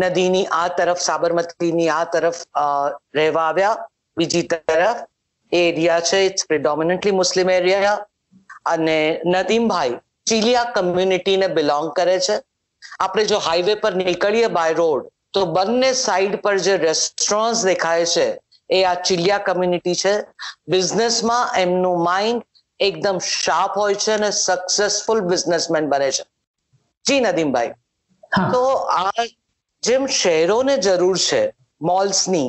[0.04, 2.40] નદીની આ તરફ, સાબરમતીની આ તરફ
[3.20, 3.78] રહેવા આવ્યા.
[4.18, 5.00] બીજી તરફ
[5.52, 7.98] એ એરિયા છે ઇટ્સ પ્રિડોમિનન્ટલી મુસ્લિમ એરિયા.
[8.74, 8.98] અને
[9.34, 9.96] નદીમભાઈ
[10.30, 12.36] ચીલિયા કમ્યુનિટીને બિલોંગ કરે છે.
[13.04, 18.28] આપણે જો હાઈવે પર નીકળીએ બાય રોડ તો બંને સાઈડ પર જે રેસ્ટોરન્ટ દેખાય છે,
[18.70, 20.14] એ આ ચિલિયા કમ્યુનિટી છે.
[20.74, 22.44] બિઝનેસમાં એમનું માઇન્ડ
[22.80, 26.24] એકદમ શાર્પ હોય છે અને સક્સેસફુલ બિઝનેસમેન બને છે.
[27.06, 27.74] જી નદીમભાઈ.
[28.54, 28.64] તો
[29.00, 29.26] આ
[29.84, 31.42] જેમ શહેરોને જરૂર છે
[31.90, 32.48] મોલ્સની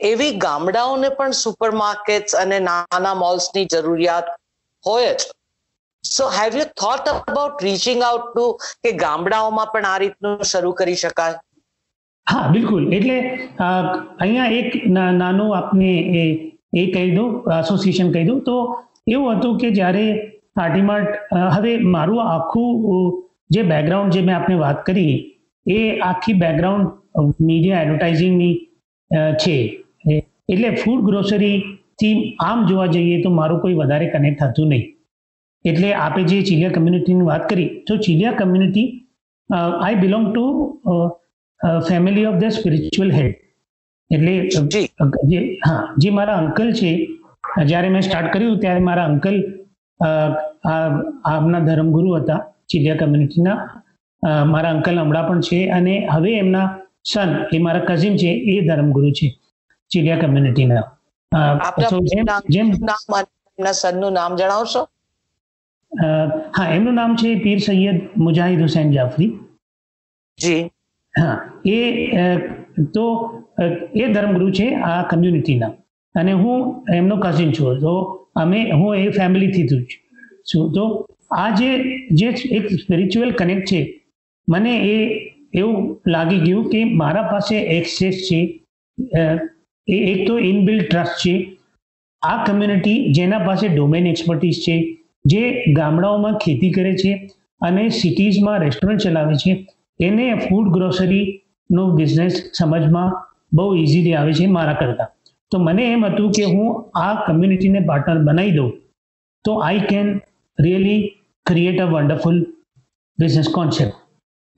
[0.00, 4.26] એવી ગામડાઓને પણ સુપરમાર્કેટ્સ અને નાના મોલ્સની જરૂરિયાત
[4.84, 5.20] હોય જ.
[6.04, 8.46] So have you thought about reaching out to
[8.84, 11.40] કે ગામડાઓમાં પણ આ રીતનું શરૂ કરી શકાય?
[12.26, 12.82] હા બિલકુલ.
[12.96, 13.16] એટલે
[14.22, 15.90] અહીંયા એક નાનું આપને
[16.22, 16.24] એ
[16.82, 18.40] એ કહી દઉં એસોસિએશન કહી દઉં.
[18.48, 18.56] તો
[19.08, 20.04] એવું હતું કે જ્યારે
[20.56, 20.64] અ,
[21.54, 22.68] હવે મારું આખું
[23.50, 25.14] જે બેકગ્રાઉન્ડ જે મેં આપને વાત કરી
[25.66, 26.86] એ આખી બેકગ્રાઉન્ડ
[27.40, 28.54] મીડિયા એડવર્ટાઇઝિંગની
[29.36, 29.56] છે.
[30.48, 34.84] એટલે ફૂડ ગ્રોસરીથી આમ જોવા જઈએ તો મારું કોઈ વધારે કનેક્ટ થતું નહીં.
[35.64, 38.86] એટલે આપે જે ચીલિયા કમ્યુનિટીની વાત કરી તો Chiliya community
[39.50, 40.44] I belong to
[41.88, 43.34] family of the spiritual head
[44.10, 44.34] એટલે
[45.24, 45.40] જે.
[45.66, 46.90] હા જે મારા અંકલ છે
[47.66, 49.36] જ્યારે મેં સ્ટાર્ટ કર્યું ત્યારે મારા અંકલ
[51.24, 53.58] આમના ધર્મગુરુ હતા ચીલિયા કમ્યુનિટીના
[54.44, 56.66] મારા અંકલ હમણાં પણ છે અને હવે એમના
[57.04, 59.28] સન એ મારા કઝિન છે એ ધર્મગુરુ છે
[59.90, 60.86] ચીલિયા કમ્યુનિટીના
[62.48, 62.68] જેમ
[63.58, 64.82] એમના સનનું નામ જણાવશો?
[66.56, 69.30] હા એમનું નામ છે પીર સૈયદ મુજાહિદ હુસૈન જાફરી.
[70.38, 70.62] જી.
[71.14, 71.78] હા એ
[72.94, 73.04] તો
[73.94, 75.72] એ ધર્મગુરુ છે આ કમ્યુનિટીના
[76.18, 76.56] અને હું
[76.96, 77.80] એમનો કઝિન છું.
[77.80, 77.94] તો
[78.36, 80.72] અમે, હું એ ફેમિલીથી છું.
[80.72, 80.84] તો
[81.30, 81.70] આ જે
[82.10, 82.28] જે
[82.58, 83.80] એક સ્પિરિચ્યુઅલ કનેક્ટ છે,
[84.48, 84.96] મને એ,
[85.54, 88.40] એવું લાગી ગયું કે મારા પાસે એક્સેસ છે.
[89.88, 91.34] એ એક તો ઇનબિલ્ડ ટ્રસ્ટ છે.
[92.22, 94.76] આ કમ્યુનિટી જેના પાસે ડોમેન એક્સપર્ટીઝ છે,
[95.24, 95.42] જે
[95.76, 97.12] ગામડાઓમાં ખેતી કરે છે
[97.60, 99.52] અને સિટીઝમાં રેસ્ટોરન્ટ ચલાવે છે,
[100.00, 103.14] એને ફૂડ ગ્રોસરીનો બિઝનેસ સમજમાં
[103.52, 105.10] બહુ ઇઝીલી આવે છે મારા કરતાં.
[105.52, 106.68] તો મને એમ હતું કે હું
[107.04, 108.70] આ કમ્યુનિટીને પાર્ટનર બનાવી દઉં.
[109.44, 110.08] તો I can
[110.58, 111.00] really
[111.46, 112.38] create a wonderful
[113.18, 113.96] business concept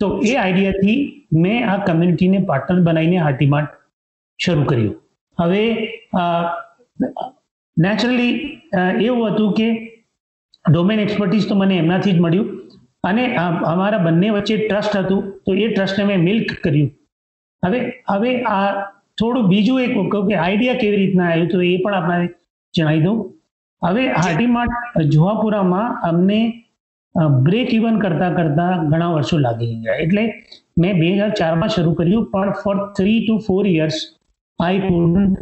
[0.01, 0.99] તો એ આઈડિયાથી
[1.45, 3.71] મેં આ કમ્યુનિટીને પાર્ટનર બનાવીને હાટીમાટ
[4.41, 4.95] શરૂ કર્યું.
[5.39, 5.63] હવે
[7.77, 8.33] નેચરલી
[9.09, 9.69] એવું હતું કે
[10.65, 12.49] ડોમેન એક્સપર્ટીઝ તો મને એમનાથી જ મળ્યું
[13.09, 13.25] અને
[13.73, 15.21] અમારા બંને વચ્ચે ટ્રસ્ટ હતું.
[15.45, 16.91] તો એ ટ્રસ્ટને મેં મિલ્ક કર્યું.
[17.63, 17.79] હવે
[18.13, 18.67] હવે આ
[19.21, 22.27] થોડું બીજું એક કહું કે આઈડિયા કેવી રીતના આવ્યું તો એ પણ આપણે
[22.75, 23.19] જણાવી દઉં.
[23.83, 24.73] હવે હાટીમાટ
[25.15, 26.41] જુહાપુરામાં અમને
[27.47, 30.01] બ્રેક ઇવન કરતા કરતા ઘણા વર્ષો લાગી ગયા.
[30.05, 30.23] એટલે
[30.83, 33.99] મેં બે હજાર ચારમાં શરૂ કર્યું પણ four three two four years
[34.59, 35.37] I couldn't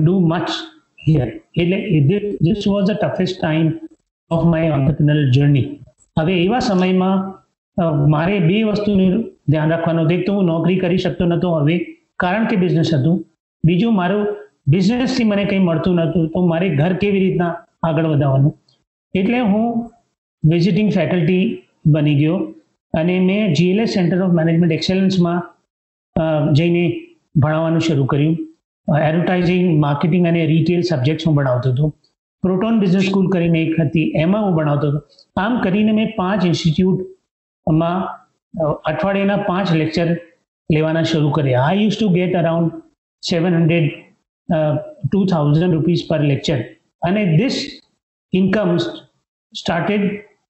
[0.00, 0.48] do much
[1.06, 1.28] here
[1.62, 1.78] એટલે
[2.44, 3.68] this was the toughest time
[4.30, 5.66] of my entrepreneurial journey
[6.16, 7.18] હવે એવા સમયમાં
[8.14, 9.14] મારે બે વસ્તુનું
[9.50, 10.16] ધ્યાન રાખવાનું હતું.
[10.18, 11.76] એક તો હું નોકરી કરી શકતો નહોતો હવે
[12.20, 13.16] કારણ કે બિઝનેસ હતું.
[13.64, 14.22] બીજું, મારું
[14.72, 17.52] બિઝનેસથી મને કંઈ મળતું નહોતું, તો મારે ઘર કેવી રીતના
[17.88, 18.52] આગળ વધારવાનું?
[19.14, 19.66] એટલે હું
[20.42, 21.44] વિઝિટિંગ ફેકલ્ટી
[21.94, 22.36] બની ગયો
[22.94, 25.38] અને મેં જીએલએસ સેન્ટર ઓફ મેનેજમેન્ટ એક્સેલન્સમાં
[26.58, 26.84] જઈને
[27.42, 28.34] ભણાવવાનું શરૂ કર્યું.
[28.88, 31.86] એડવર્ટાઇઝિંગ માર્કેટિંગ અને રિટેલ સબ્જેક્ટ્સ હું ભણાવતો હતો.
[32.42, 35.00] પ્રોટોન બિઝનેસ સ્કૂલ કરીને એક હતી, એમાં હું ભણાવતો હતો.
[35.36, 37.98] આમ કરીને મેં પાંચ ઇન્સ્ટિટ્યૂટમાં
[38.90, 40.08] અઠવાડિયાના પાંચ લેક્ચર
[40.70, 41.64] લેવાના શરૂ કર્યા.
[41.66, 42.72] I use to get around
[43.22, 43.88] seven hundred
[45.04, 46.60] to thousand rupees per lecture
[47.02, 47.56] અને this
[48.32, 48.70] income
[49.54, 50.04] started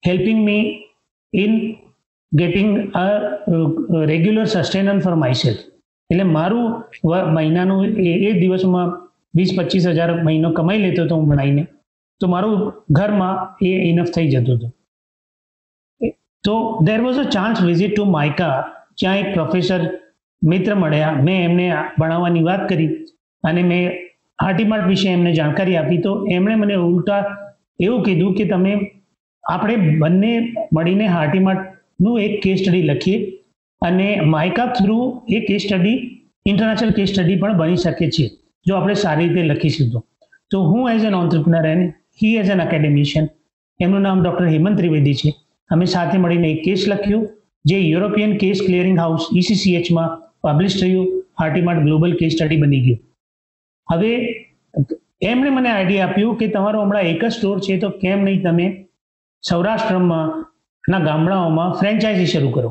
[0.09, 0.65] helping me
[1.33, 1.53] in
[2.33, 3.07] getting a
[4.13, 5.63] regular sustenance for myself
[6.11, 6.67] એટલે મારું
[7.37, 7.99] મહિનાનું
[8.29, 8.95] એ દિવસમાં
[9.35, 11.65] વીસ પચીસ હજાર મહિનો કમાઈ લેતો હતો હું ભણાઈને,
[12.21, 12.55] તો મારું
[12.99, 13.37] ઘરમાં
[13.69, 14.73] એ ઇનફ થઈ જતું હતું.
[16.45, 16.55] તો
[16.89, 18.57] there was a chance visit to MICA
[19.01, 19.81] જ્યાં એક પ્રોફેસર
[20.51, 21.67] મિત્ર મળ્યા, મેં એમને
[21.99, 22.91] ભણાવવાની વાત કરી
[23.45, 23.85] અને મેં
[24.39, 26.01] હાર્ટીમાર્ટ વિશે એમને જાણકારી આપી.
[26.07, 27.23] તો એમણે મને ઉલટા
[27.87, 28.73] એવું કીધું કે તમે,
[29.45, 30.33] આપણે બંને
[30.77, 33.19] મળીને હાર્ટીમાર્ટનું એક કેસ સ્ટડી લખીએ
[33.83, 34.99] અને માયકા થ્રુ
[35.37, 35.99] એ case study
[36.51, 38.25] international case study પણ બની શકે છે,
[38.67, 40.01] જો આપણે સારી રીતે લખીશું તો.
[40.51, 43.27] તો હું as an entrepreneur and he as an academician
[43.81, 45.31] એમનું નામ ડૉક્ટર હેમંત ત્રિવેદી છે.
[45.71, 47.25] અમે સાથે મળીને એક કેસ લખ્યું,
[47.65, 50.11] જે યુરોપિયન કેસ ક્લિયરિંગ હાઉસ ઈસીસીએચમાં
[50.45, 51.07] પબ્લિશ થયું
[51.41, 53.01] હાર્ટીમાર્ટ ગ્લોબલ કેસ સ્ટડી બની ગયું.
[53.89, 54.13] હવે
[55.31, 58.67] એમણે મને આઈડિયા આપ્યું કે તમારો હમણાં એક જ સ્ટોર છે તો કેમ નહીં તમે
[59.45, 60.33] સૌરાષ્ટ્રમાં
[60.85, 62.71] ના ગામડાઓમાં ફ્રેન્ચાઇઝી શરૂ કરો?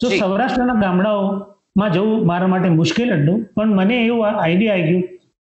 [0.00, 5.04] તો સૌરાષ્ટ્રના ગામડાઓમાં જવું મારા માટે મુશ્કેલ હતું પણ મને એવું આઈડિયા આવી ગયું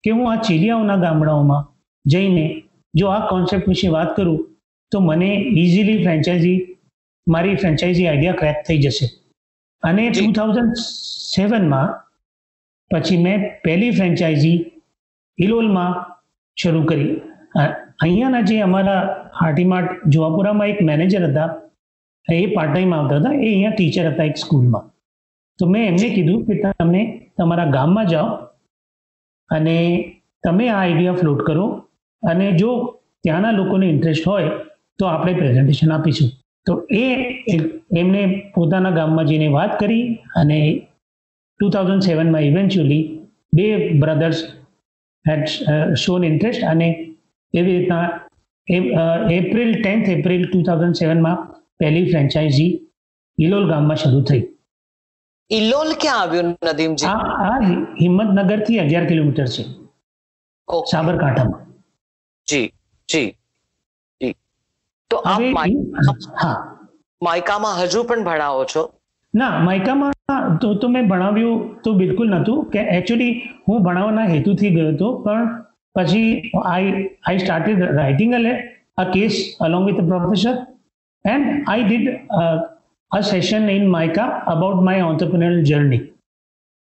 [0.04, 1.68] કે હું આ ચીડિયાઓના ગામડાઓમાં
[2.04, 2.46] જઈને
[2.94, 4.38] જો આ કોન્સેપ્ટ વિશે વાત કરું
[4.92, 5.30] તો મને
[5.62, 6.58] ઇઝીલી ફ્રેન્ચાઇઝી
[7.26, 9.06] મારી ફ્રેન્ચાઇઝી આઈડિયા ક્રેક થઈ જશે.
[9.82, 10.76] અને ટુ થાઉઝન્ડ
[11.34, 11.88] સેવનમાં
[12.90, 14.58] પછી મેં પહેલી ફ્રેન્ચાઇઝી
[15.38, 15.92] ઇલોલમાં
[16.56, 17.10] શરૂ કરી.
[18.02, 19.00] અહીંયાના જે અમારા
[19.40, 21.48] હાટીમાટ જોવાપુરામાં એક મેનેજર હતા
[22.28, 24.86] એ પાર્ટ ટાઈમ આવતા હતા એ અહીંયા ટીચર હતા એક સ્કૂલમાં
[25.58, 27.02] તો મેં એમને કીધું કે તમે
[27.36, 28.28] તમારા ગામમાં જાઓ
[29.50, 29.76] અને
[30.44, 31.66] તમે આ આઈડિયા ફ્લોટ કરો
[32.22, 32.70] અને જો
[33.24, 34.52] ત્યાંના લોકોને ઇન્ટરેસ્ટ હોય
[34.98, 36.30] તો આપણે પ્રેઝન્ટેશન આપીશું.
[36.66, 37.04] તો એ
[37.96, 38.22] એમને
[38.54, 40.04] પોતાના ગામમાં જઈને વાત કરી
[40.36, 40.58] અને
[41.60, 43.02] ટુ થાઉઝન્ડ સેવનમાં ઇવેન્ચ્યુઅલી
[43.56, 43.66] બે
[44.00, 44.42] બ્રધર્સ
[45.24, 45.46] હેડ
[45.94, 46.88] શોન ઇન્ટરેસ્ટ અને
[47.54, 48.04] એવી રીતના
[49.38, 51.38] April tenth April two thousand સેવનમાં
[51.78, 52.70] પહેલી ફ્રેન્ચાઇઝી
[53.38, 54.42] ઇલોલ ગામમાં શરૂ થઈ.
[55.50, 57.06] ઇલોલ ક્યાં આવ્યું નદીમજી?
[57.06, 57.56] આ
[58.00, 59.64] હિંમતનગરથી અગિયાર કિલોમીટર છે.
[60.90, 61.62] સાબરકાંઠામાં.
[62.48, 62.66] જી
[63.08, 63.28] જી.
[65.10, 65.42] તો આપ
[66.36, 66.56] હા.
[67.22, 68.82] માયકામાં હજુ પણ ભણાવો છો?
[69.34, 73.32] ના માયકામાં તો તો મેં ભણાવ્યું તો બિલકુલ નહોતું કે એકચ્યુઅલી
[73.66, 75.48] હું ભણાવવાના હેતુથી ગયો હતો પણ
[75.96, 76.26] પછી
[76.64, 76.90] I
[77.26, 78.34] I started writing
[78.98, 80.54] a case along with professor
[81.24, 82.06] and I did
[83.10, 86.02] a session in MICA about my entrepreneurial journey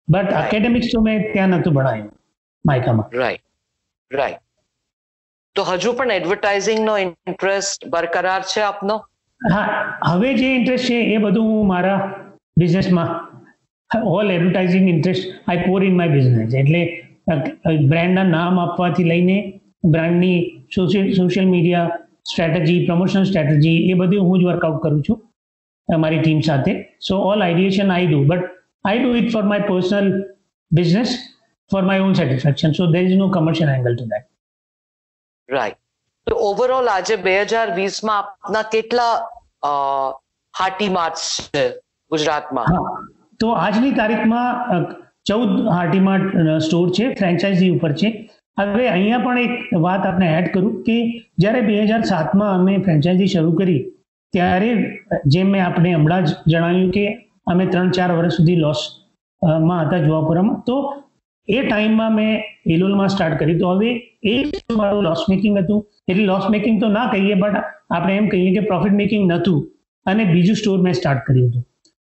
[0.07, 2.11] but academics તો મેં ત્યાં નહોતું ભણાવ્યું
[2.65, 3.43] માયકામાં રાઈટ
[4.11, 4.41] રાઈટ
[5.57, 8.95] તો હજુ પણ એડવર્ટાઇઝિંગ નો ઇન્ટરેસ્ટ બરકરાર છે આપનો?
[9.41, 9.65] હા,
[10.11, 11.99] હવે જે ઇન્ટરેસ્ટ છે એ બધું હું મારા
[12.57, 13.09] બિઝનેસમાં
[14.15, 16.81] all advertising interest I pour in my business એટલે
[17.91, 19.37] બ્રાન્ડના નામ આપવાથી લઈને
[19.85, 20.37] બ્રાન્ડની
[20.75, 21.97] social media
[22.31, 25.19] strategy promotion strategy એ બધું હું જ વર્કઆઉટ કરું છું
[25.89, 26.73] મારી ટીમ સાથે.
[26.99, 28.43] So all ideation I do but
[28.85, 30.09] I do it for my personal
[30.71, 31.19] business
[31.71, 34.25] for my own satisfaction so there is no commercial angle to that
[35.49, 35.79] right
[36.27, 39.11] તો overall આજે બે હજાર વીસમાં આપના કેટલા
[40.53, 41.63] હાર્ટી માર્ક્સ છે
[42.11, 42.67] ગુજરાતમાં?
[43.39, 44.87] તો આજની તારીખમાં
[45.29, 46.27] ચૌદ હાર્ટીમાર્ટ
[46.65, 48.09] સ્ટોર છે ફ્રેન્ચાઇઝી ઉપર છે.
[48.57, 49.53] હવે અહીંયા પણ એક
[49.85, 50.97] વાત આપણે એડ કરું કે
[51.41, 53.81] જ્યારે બે હજાર સાતમાં અમે ફ્રેન્ચાઇઝી શરૂ કરી,
[54.33, 54.69] ત્યારે
[55.33, 57.05] જેમ મેં આપણે હમણાં જ જણાવ્યું કે
[57.51, 60.77] અમે ત્રણ ચાર વર્ષ સુધી લોસમાં હતા જુવાપુરામાં તો
[61.47, 62.31] એ ટાઈમમાં મેં
[62.75, 63.59] એલોલમાં સ્ટાર્ટ કરી.
[63.61, 63.89] તો હવે
[64.27, 64.35] એ
[64.81, 65.79] મારું લોસ મેકિંગ હતું.
[66.07, 69.59] એટલે લોસ મેકિંગ તો ના કહીએ બટ આપણે એમ કહીએ કે પ્રોફિટ મેકિંગ નહોતું.
[70.05, 71.63] અને બીજું સ્ટોર મેં સ્ટાર્ટ કર્યું હતું.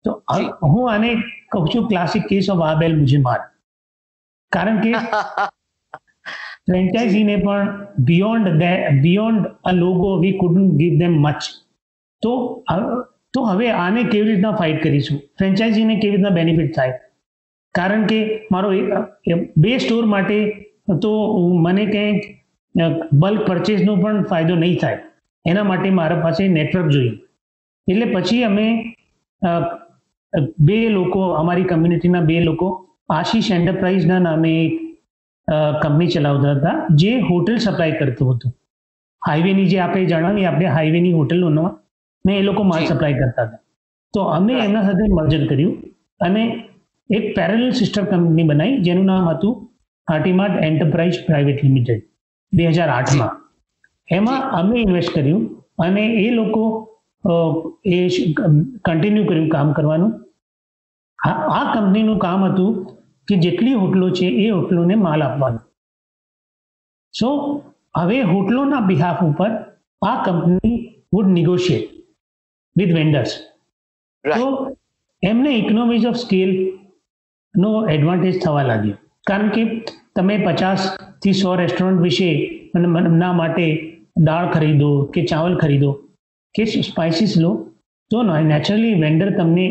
[0.05, 0.49] તો જી.
[0.73, 1.11] હું આને
[1.53, 3.41] કહું છું ક્લાસિક કેસ ઓફ આબેલ મુજે માર
[4.53, 4.93] કારણ કે
[6.69, 7.69] ફ્રેન્ચાઇઝીને પણ
[8.09, 8.65] beyond
[9.05, 11.43] beyond a logo we couldn't give them much
[12.23, 12.33] તો
[13.35, 15.19] તો હવે આને કેવી રીતના ફાઇટ કરીશું?
[15.39, 16.95] ફ્રેન્ચાઇઝીને કેવી રીતના બેનિફિટ થાય?
[17.75, 18.19] કારણ કે
[18.51, 18.69] મારો
[19.65, 20.37] બે સ્ટોર માટે
[21.05, 21.13] તો
[21.65, 22.23] મને કંઈક
[23.21, 24.99] બલ્ક પરચેસનો પણ ફાયદો નહીં થાય.
[25.45, 27.15] એના માટે મારા પાસે નેટવર્ક જોઈએ.
[27.89, 28.67] એટલે પછી અમે
[30.67, 32.69] બે લોકો અમારી કમ્યુનિટીના બે લોકો
[33.17, 34.75] આશીષ એન્ટરપ્રાઇઝના નામે એક
[35.83, 38.53] કંપની ચલાવતા હતા જે હોટેલ સપ્લાય કરતું હતું.
[39.23, 41.65] હાઈવેની જે આપણે જણાવી આપણે હાઈવેની હોટેલોનો
[42.25, 43.61] ને એ લોકો માલ સપ્લાય કરતા હતા.
[44.15, 45.75] તો અમે એમના સાથે મર્જર કર્યું
[46.21, 46.43] અને
[47.11, 49.55] એક પેરેલલ સિસ્ટર કંપની બનાવી જેનું નામ હતું
[50.09, 52.03] હાટીમાર્ટ એન્ટરપ્રાઇઝ પ્રાઇવેટ લિમિટેડ
[52.53, 53.33] બે હજાર આઠમાં.
[54.09, 55.43] એમાં અમે ઇન્વેસ્ટ કર્યું
[55.85, 56.63] અને એ લોકો
[57.95, 57.99] એ
[58.87, 60.13] કન્ટિન્યુ કર્યું કામ કરવાનું.
[61.19, 62.73] આ આ કંપનીનું કામ હતું
[63.29, 65.61] કે જેટલી હોટલો છે એ હોટલોને માલ આપવાનો.
[67.15, 67.29] સો
[67.99, 69.51] હવે હોટલોના બિહાફ ઉપર
[70.03, 70.77] આ company
[71.15, 71.95] would negotiate
[72.77, 73.33] with vendors
[74.25, 74.47] તો
[75.23, 76.51] એમને ઇકોનોમીઝ ઓફ સ્કેલ
[77.55, 78.99] નો એડવાન્ટેજ થવા લાગ્યો.
[79.29, 79.63] કારણ કે
[80.17, 82.29] તમે પચાસથી સો રેસ્ટોરન્ટ વિશે
[83.23, 83.67] ના માટે
[84.29, 85.91] દાળ ખરીદો કે ચાવલ ખરીદો
[86.55, 87.53] કે સ્પાઇસીસ લો
[88.11, 89.67] તો નેચરલી વેન્ડર તમને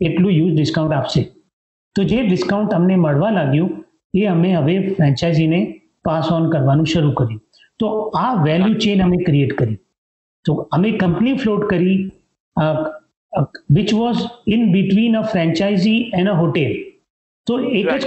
[0.00, 1.22] એટલું યુઝ ડિસ્કાઉન્ટ આપશે.
[1.96, 3.70] તો જે ડિસ્કાઉન્ટ અમને મળવા લાગ્યું
[4.14, 5.60] એ અમે હવે ફ્રેન્ચાઇઝીને
[6.04, 7.40] પાસ ઓન કરવાનું શરૂ કર્યું.
[7.80, 9.78] તો આ વેલ્યુ ચેન અમે ક્રિએટ કરી.
[10.44, 11.98] તો અમે કંપની ફ્લોટ કરી
[13.76, 16.72] which was in between a franchisee and a hotel
[17.46, 18.02] તો એક જ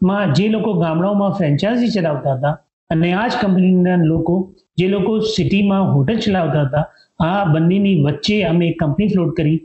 [0.00, 2.54] કમ્યુનિટીમાં જે લોકો ગામડાઓમાં ફ્રેન્ચાઇઝી ચલાવતા હતા
[2.90, 4.34] અને આ જ કંપનીના લોકો
[4.78, 6.84] જે લોકો સિટીમાં હોટેલ ચલાવતા હતા,
[7.20, 9.58] આ બંનેની વચ્ચે અમે એક કંપની ફ્લોટ કરી,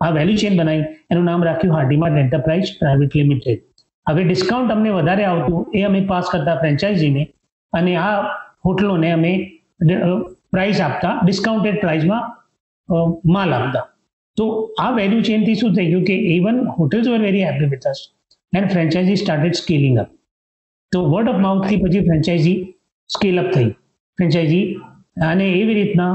[0.00, 3.60] આ વેલ્યુ ચેન બનાવી, એનું નામ રાખ્યું હાર્ડીમાર્ટ એન્ટરપ્રાઇઝ પ્રાઇવેટ લિમિટેડ
[4.06, 7.22] હવે ડિસ્કાઉન્ટ અમને વધારે આવતું, એ અમે પાસ કરતા ફ્રેન્ચાઇઝીને
[7.72, 8.14] અને આ
[8.66, 9.32] હોટલોને અમે
[10.52, 12.24] પ્રાઇસ આપતા ડિસ્કાઉન્ટેડ પ્રાઇસમાં
[13.34, 13.84] માલ આપતા.
[14.36, 14.44] તો
[14.84, 18.00] આ વેલ્યુ ચેનથી શું થઈ ગયું કે even hotels were very happy with us
[18.56, 20.10] and franchisee started scaling up
[20.92, 22.58] તો વર્ડ ઓફ માઉથથી પછી ફ્રેન્ચાઇઝી
[23.10, 23.70] સ્કેલ અપ થઈ.
[24.18, 24.64] ફ્રેન્ચાઇઝી
[25.30, 26.12] અને એવી રીતના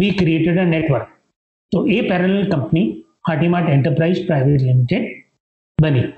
[0.00, 1.06] વી ક્રિએટેડ અ નેટવર્ક
[1.72, 2.86] તો એ parallel company
[3.28, 5.06] Hatimart enterprise private limited
[5.78, 6.08] બની.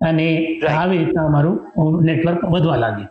[0.00, 0.26] અને
[0.74, 1.56] આવી રીતના અમારું
[2.10, 3.10] નેટવર્ક વધવા લાગ્યું.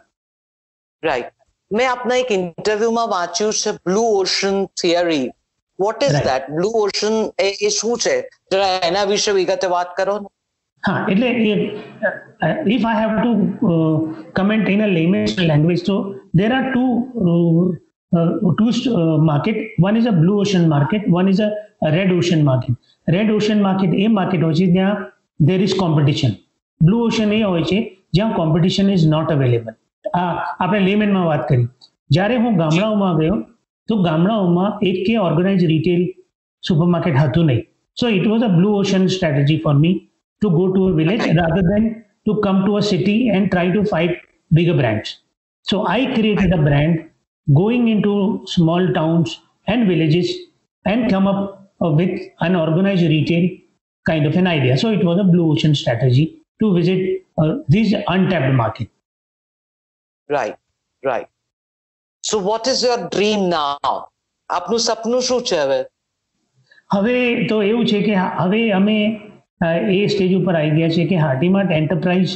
[1.03, 1.35] રાઈટ
[1.71, 5.27] મેં આપના એક ઇન્ટરવ્યુમાં વાંચ્યું છે blue ocean theory
[5.79, 7.15] what is that blue ocean
[7.45, 8.15] એ શું છે?
[8.51, 10.29] જરા એના વિશે વિગતે વાત કરો ને.
[10.83, 11.27] હા, એટલે
[12.75, 13.31] if I have to
[14.39, 15.97] comment in a layman's language તો
[16.41, 16.85] there are two
[18.51, 18.67] two
[19.29, 21.49] market one is a blue ocean market one is a
[21.97, 22.75] red ocean market
[23.07, 25.05] red ocean market A market હોય છે જ્યાં
[25.49, 26.33] there is competition
[26.81, 27.79] blue ocean એ હોય છે
[28.17, 29.73] જ્યાં competition is not available
[30.05, 30.27] આ
[30.63, 31.67] આપણે લેમેનમાં વાત કરી.
[32.15, 33.35] જ્યારે હું ગામડાઓમાં ગયો,
[33.89, 36.01] તો ગામડાઓમાં એક કે ઓર્ગેનાઇઝ રિટેલ
[36.63, 37.65] સુપરમાર્કેટ હતું નહીં.
[37.97, 39.95] So it was a blue ocean strategy for me
[40.42, 41.34] to go to a village Okay.
[41.34, 41.84] rather than
[42.26, 44.12] to come to a city and try to fight
[44.50, 45.18] bigger brands.
[45.66, 47.10] So I created a brand
[47.46, 48.14] going into
[48.46, 50.28] small towns and villages
[50.84, 51.40] and come up
[51.80, 53.44] uh, with an organized retail
[54.06, 54.76] kind of an idea.
[54.78, 56.24] So it was a blue ocean strategy
[56.60, 57.00] to visit
[57.38, 58.88] uh, this untapped market.
[60.28, 60.56] Right
[61.02, 61.28] right
[62.24, 63.96] so what is your dream now
[64.50, 65.80] આપનું સપનું શું છે હવે
[66.90, 67.16] હવે
[67.48, 69.27] તો એવું છે કે હવે અમે અ,
[69.61, 72.33] એ સ્ટેજ ઉપર આવી ગયા છે કે હાટીમાર્ટ એન્ટરપ્રાઇઝ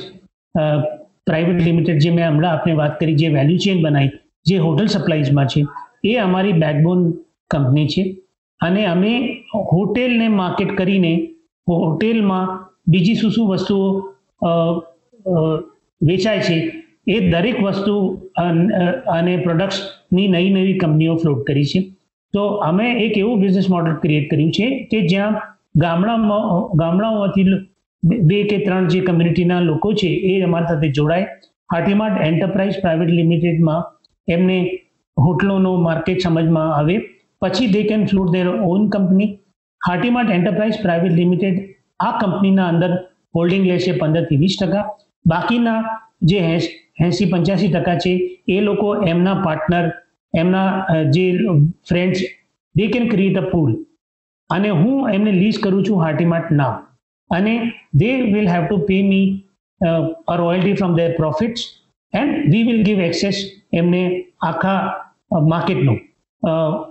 [1.27, 4.11] પ્રાઇવેટ લિમિટેડ જે મેં હમણાં આપને વાત કરી, જે વેલ્યુ ચેન બનાવી
[4.45, 5.61] જે હોટલ સપ્લાયઝમાં છે,
[6.03, 6.99] એ અમારી બેકબોન
[7.51, 8.03] કંપની છે.
[8.61, 9.13] અને અમે
[9.71, 11.13] હોટેલને માર્કેટ કરીને,
[11.67, 12.45] હોટેલમાં
[12.87, 13.85] બીજી શું શું વસ્તુઓ
[16.01, 16.57] વેચાય છે,
[17.07, 17.95] એ દરેક વસ્તુ
[19.15, 21.81] અને પ્રોડક્ટ્સની નવી નવી કંપનીઓ ફ્લોટ કરી છે.
[22.33, 25.33] તો અમે એક એવું બિઝનેસ મોડલ ક્રિએટ કર્યું છે કે જ્યાં
[25.75, 27.43] ગામડામાં, ગામડાઓમાંથી
[28.03, 31.27] બે- કે ત્રણ જે કમ્યુનિટીના લોકો છે, એ અમારી સાથે જોડાય.
[31.71, 33.83] હાટીમાટ એન્ટરપ્રાઇઝ પ્રાઇવેટ લિમિટેડમાં
[34.27, 34.79] એમને
[35.19, 36.99] હોટલોનો માર્કેટ સમજમાં આવે.
[37.41, 39.39] પછી they can float there on company
[39.87, 42.97] Hatimart enterprise private limited આ કંપનીના અંદર
[43.35, 44.97] હોલ્ડિંગ લેશે પંદરથી વીસ ટકા.
[45.27, 45.83] બાકીના
[46.21, 46.37] જે
[46.99, 49.91] એંસી પંચ્યાસી ટકા છે, એ લોકો એમના પાર્ટનર
[50.37, 51.39] એમના જે
[51.89, 52.19] friends
[52.75, 53.85] they can create a pool
[54.55, 56.73] અને હું એમને લીઝ કરું છું હાટીમાટ નામ.
[57.29, 57.53] અને
[58.01, 59.27] they will have to pay me
[60.27, 61.63] a royalty from their profits
[62.13, 63.39] and we will give access
[63.79, 64.01] એમને
[64.49, 64.77] આખા
[65.53, 65.97] માર્કેટનું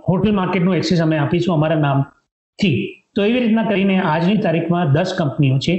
[0.07, 2.75] હોટલ માર્કેટનું એક્સેસ અમે આપીશું અમારા નામથી.
[3.15, 5.73] તો એવી રીતના કરીને આજની તારીખમાં દસ કંપનીઓ છે.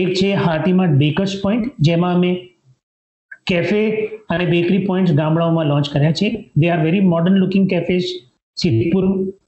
[0.00, 2.30] એક છે હાટીમાં બેકર્સ પોઈન્ટ, જેમાં અમે
[3.46, 3.80] કેફે
[4.32, 6.28] અને બેકરી પોઈન્ટ ગામડાઓમાં લોન્ચ કર્યા છે.
[6.60, 8.08] They are very modern looking cafes
[8.56, 9.04] Siddhpur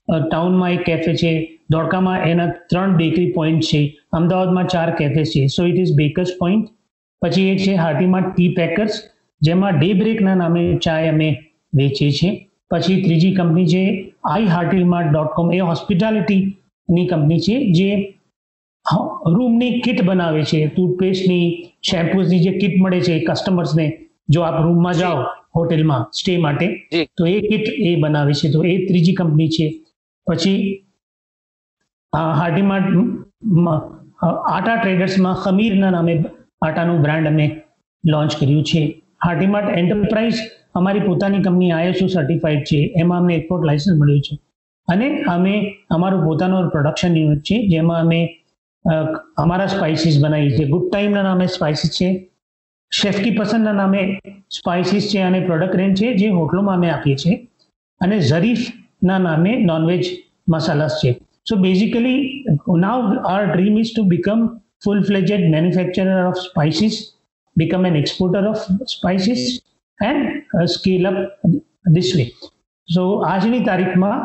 [0.08, 1.32] ટાઉનમાં એક કેફે છે.
[1.72, 3.82] ધોળકામાં એના ત્રણ બેકરી પોઈન્ટ છે.
[4.12, 5.42] અમદાવાદમાં ચાર કેફે છે.
[5.48, 6.72] So it is bakers point
[7.22, 8.94] પછી એક છે હાર્ટીમાં ટી પેકર્સ
[9.40, 11.28] જેમાં ડે બ્રેકના નામે ચાય અમે
[11.72, 12.32] વેચીએ છીએ.
[12.70, 13.82] પછી ત્રીજી કંપની છે
[14.32, 17.88] આઈ હાર્ટીમાર્ટ ડોટ કોમ એ હોસ્પિટાલિટીની કંપની છે જે
[19.34, 20.60] રૂમની કિટ બનાવે છે.
[20.68, 21.46] ટૂથપેસ્ટની
[21.88, 23.86] શેમ્પૂઝની જે કિટ મળે છે કસ્ટમર્સને
[24.28, 25.24] જો આપ રૂમમાં જાઓ
[25.56, 26.66] હોટેલમાં સ્ટે માટે
[27.16, 28.46] તો એ કિટ એ બનાવે છે.
[28.54, 29.66] તો એ ત્રીજી કંપની છે.
[30.26, 30.58] પછી
[32.40, 32.90] હાર્ટીમાર્ટ
[34.50, 36.12] આટા ટ્રેડર્સમાં ખમીરના નામે
[36.66, 37.46] આટાનું બ્રાન્ડ અમે
[38.04, 38.82] લોન્ચ કર્યું છે.
[39.24, 40.40] હાર્ટીમાર્ટ એન્ટરપ્રાઇઝ
[40.78, 42.78] અમારી પોતાની કંપની આઈએસઓ સર્ટિફાઈડ છે.
[43.02, 44.34] એમાં અમને એક્સપોર્ટ લાયસન્સ મળ્યું છે.
[44.88, 45.54] અને અમે
[45.96, 48.20] અમારું પોતાનું પ્રોડક્શન યુનિટ છે, જેમાં અમે
[49.42, 52.08] અમારા સ્પાઇસીસ બનાવી છે ગુડ ટાઈમના નામે સ્પાઇસીસ છે
[52.92, 54.00] શેફકી પસંદના નામે
[54.58, 57.36] સ્પાઇસીસ છે અને પ્રોડક્ટ રેન્જ છે, જે હોટલોમાં અમે આપીએ છીએ.
[58.00, 58.16] અને
[59.04, 60.04] ઝરીફના નામે નોનવેજ
[60.48, 61.10] મસાલાસ છે.
[61.48, 62.20] So basically
[62.84, 64.46] now our dream is to become
[64.84, 66.96] full fledged manufacturer of spices
[67.56, 68.58] become an exporter of
[68.92, 69.42] spices
[70.00, 70.20] and
[70.56, 71.18] uh, scale up
[71.96, 72.28] this way.
[72.88, 74.16] So આજની તારીખમાં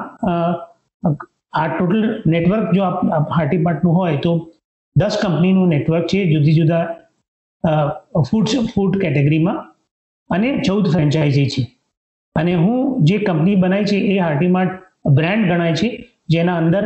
[1.54, 2.02] આ ટોટલ
[2.34, 2.88] નેટવર્ક જો
[3.38, 4.32] હાર્ટી પાર્ટનું હોય તો
[4.96, 6.84] દસ કંપનીનું નેટવર્ક છે જુદી જુદા
[8.30, 9.60] ફૂડ ફૂડ કેટેગરીમાં
[10.30, 11.64] અને ચૌદ ફ્રેન્ચાઇઝી છે.
[12.36, 14.74] અને હું જે કંપની બનાવી છે એ હાર્ટીમાર્ટ
[15.18, 15.90] બ્રાન્ડ ગણાય છે.
[16.34, 16.84] જેના અંદર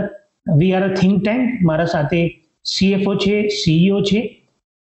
[0.60, 2.20] we are a think tank મારા સાથે
[2.66, 4.20] સીએફઓ છે સીઈઓ છે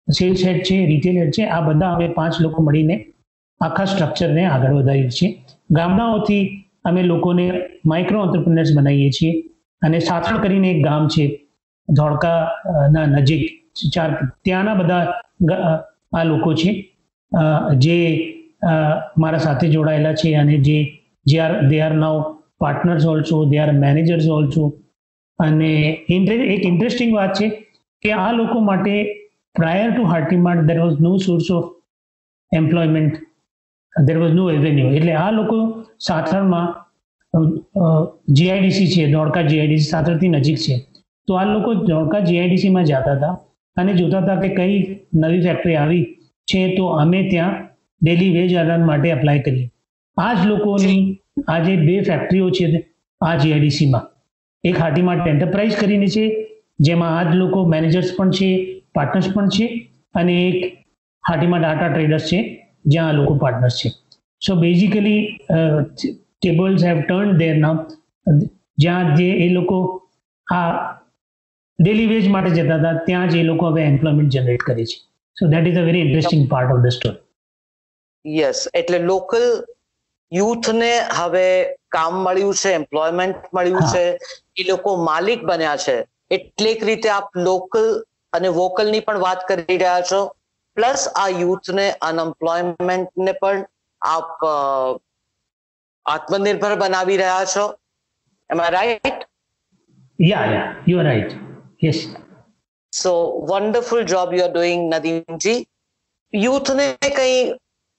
[0.09, 2.97] સેલ્સ હેડ છે રિટેલ હેડ છે, આ બધા અમે પાંચ લોકો મળીને
[3.61, 5.31] આખા સ્ટ્રક્ચરને આગળ વધારીએ છીએ.
[5.71, 6.45] ગામડાઓથી
[6.89, 7.47] અમે લોકોને
[7.85, 9.33] માઇક્રો ઓન્ટરપ્રિનર્સ બનાવીએ છીએ
[9.83, 11.25] અને સાથળ કરીને એક ગામ છે
[11.89, 13.43] ધોળકાના નજીક,
[13.95, 14.11] ચાર,
[14.45, 15.05] ત્યાંના બધા
[16.13, 16.71] આ લોકો છે
[17.85, 17.97] જે
[19.17, 20.79] મારા સાથે જોડાયેલા છે અને જે
[21.27, 22.17] જે are they are now
[22.61, 24.65] partners also they are managers also
[25.39, 25.71] અને
[26.09, 27.49] એક ઇન્ટરેસ્ટિંગ વાત છે
[28.03, 28.97] કે આ લોકો માટે
[29.55, 31.73] prior to Hartimart, there was no source of
[32.53, 33.19] employment.
[33.93, 34.89] There was no revenue.
[34.91, 35.59] એટલે આ લોકો
[36.01, 36.67] સાથળમાં
[38.35, 40.77] જીઆઈડીસી છે ધોળકા જીઆઈડીસી સાથળથી નજીક છે
[41.29, 43.35] તો આ લોકો ધોળકા જીઆઈડીસીમાં જતા હતા
[43.77, 44.77] અને જોતા હતા કે કઈ
[45.23, 46.05] નવી ફેક્ટરી આવી
[46.49, 47.57] છે તો અમે ત્યાં
[48.03, 49.67] ડેલી વેજ અર્ન માટે એપ્લાય કરીએ
[50.17, 50.45] આ જ.
[50.45, 51.01] લોકોની
[51.47, 52.67] આ જે બે ફેક્ટરીઓ છે
[53.21, 54.07] આ જીઆઈડીસીમાં
[54.65, 56.25] એક હાટીમાર્ટ એન્ટરપ્રાઇઝ કરીને છે
[56.81, 58.49] જેમાં આ જ લોકો મેનેજર્સ પણ છે
[58.95, 59.67] પાર્ટનર્સ પણ છે
[60.15, 60.59] અને એક
[61.25, 62.41] હાટીમાં ડાટા ટ્રેડર્સ છે
[62.87, 63.89] જ્યાં આ લોકો પાર્ટનર્સ છે.
[64.43, 65.21] So basically
[66.37, 67.77] tables have turn there નામ
[68.79, 69.79] જ્યાં જે એ લોકો
[70.47, 70.65] આ
[71.79, 74.97] ડેલી વેજ માટે જતા હતા ત્યાં જ એ લોકો હવે એમ્પ્લોયમેન્ટ જનરેટ કરે છે.
[75.37, 77.23] So that is a very interesting part of the story
[78.25, 79.45] yes એટલે લોકલ
[80.33, 81.47] યુથને હવે
[81.97, 84.05] કામ મળ્યું છે એમ્પ્લોયમેન્ટ મળ્યું છે
[84.57, 85.97] એ લોકો માલિક બન્યા છે.
[86.31, 87.87] એટલે એક રીતે આપ લોકલ
[88.33, 90.21] અને વોકલની પણ વાત કરી રહ્યા છો.
[90.77, 93.65] પ્લસ આ યુથને અનએમ્પ્લોયમેન્ટને પણ
[94.03, 94.31] આપ
[96.07, 97.65] આત્મનિર્ભર બનાવી રહ્યા છો.
[98.51, 99.21] Am I right
[100.19, 101.33] yeah yeah you are right
[101.85, 102.03] yes
[102.93, 103.13] so
[103.53, 105.59] wonderful job you are doing Nadeemji
[106.33, 106.87] યુથને
[107.17, 107.41] કંઈ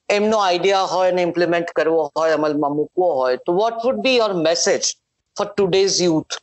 [0.08, 4.34] એમનો આઈડિયા હોય અને ઇમ્પ્લિમેન્ટ કરવો હોય, અમલમાં મૂકવો હોય, તો what would be your
[4.48, 4.82] message
[5.36, 6.34] for today's youth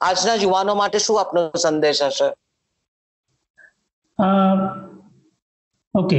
[0.00, 2.28] આજના યુવાનો માટે શું આપનો સંદેશ હશે?
[5.94, 6.18] ઓકે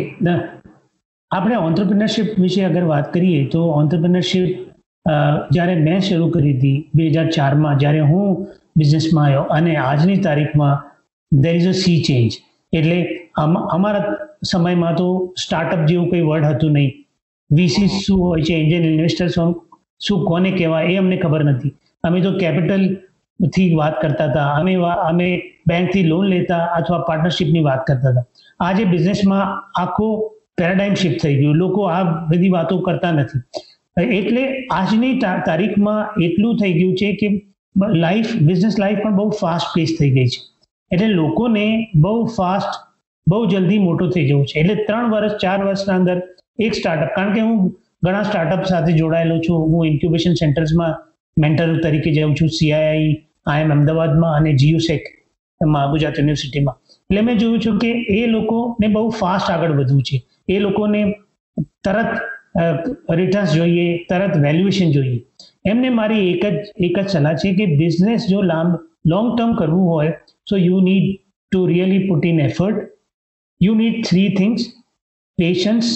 [1.31, 4.49] આપણે ઓન્ટરપ્રિનરશિપ વિશે અગર વાત કરીએ, તો ઓન્ટરપ્રિનરશિપ
[5.55, 8.27] જ્યારે મેં શરૂ કરી હતી બે હજાર ચારમાં, જ્યારે હું
[8.79, 10.75] બિઝનેસમાં આવ્યો અને આજની તારીખમાં
[11.31, 12.31] there is a sea change
[12.73, 12.97] એટલે
[13.75, 14.03] અમારા
[14.51, 15.07] સમયમાં તો
[15.43, 16.91] સ્ટાર્ટઅપ જેવું કંઈ વર્ડ હતું નહીં.
[17.49, 19.35] વીસી શું હોય છે એન્જિયન ઇન્વેસ્ટર્સ
[20.07, 21.73] શું કોને કહેવાય એ અમને ખબર નથી.
[22.03, 24.47] અમે તો કેપિટલથી વાત કરતા હતા.
[24.59, 24.73] અમે
[25.09, 25.27] અમે
[25.67, 28.25] બેંકથી લોન લેતા અથવા પાર્ટનરશિપની વાત કરતા હતા.
[28.59, 29.45] આજે બિઝનેસમાં
[29.83, 30.07] આખો
[30.57, 31.55] પેરાડાઇમ શિફ્ટ થઈ ગયું.
[31.63, 33.41] લોકો આ બધી વાતો કરતા નથી.
[34.19, 35.13] એટલે આજની
[35.47, 37.27] તારીખમાં એટલું થઈ ગયું છે કે
[38.05, 40.39] લાઈફ બિઝનેસ લાઈફ પણ બહુ ફાસ્ટ પેસ થઈ ગઈ છે.
[40.91, 41.65] એટલે લોકોને
[42.03, 42.73] બહુ ફાસ્ટ
[43.27, 44.59] બહુ જલ્દી મોટું થઈ જવું છે.
[44.61, 46.17] એટલે ત્રણ વર્ષ, ચાર વર્ષના અંદર
[46.65, 47.57] એક સ્ટાર્ટઅપ કારણ કે હું
[48.05, 49.59] ઘણા સ્ટાર્ટઅપ સાથે જોડાયેલો છું.
[49.71, 50.93] હું ઇન્ક્યુબેશન સેન્ટર્સમાં
[51.37, 52.49] મેન્ટર તરીકે જાઉં છું.
[52.57, 53.11] સીઆઈઆઈ
[53.51, 55.03] આઈએમ અમદાવાદમાં અને જીયુસેક
[55.61, 56.77] એમાં ગુજરાત યુનિવર્સિટીમાં
[57.09, 60.17] એટલે મેં જોયું છું કે એ લોકોને બહુ ફાસ્ટ આગળ વધવું છે.
[60.53, 61.01] એ લોકોને
[61.85, 62.13] તરત
[63.19, 65.19] રિટર્ન્સ જોઈએ, તરત વેલ્યુએશન જોઈએ.
[65.71, 68.71] એમને મારી એક જ એક જ સલાહ છે કે બિઝનેસ જો લાંબ
[69.11, 70.11] લોંગ ટર્મ કરવું હોય
[70.49, 71.07] so you need
[71.51, 72.77] to really put in effort
[73.65, 74.61] you need three things
[75.37, 75.89] patience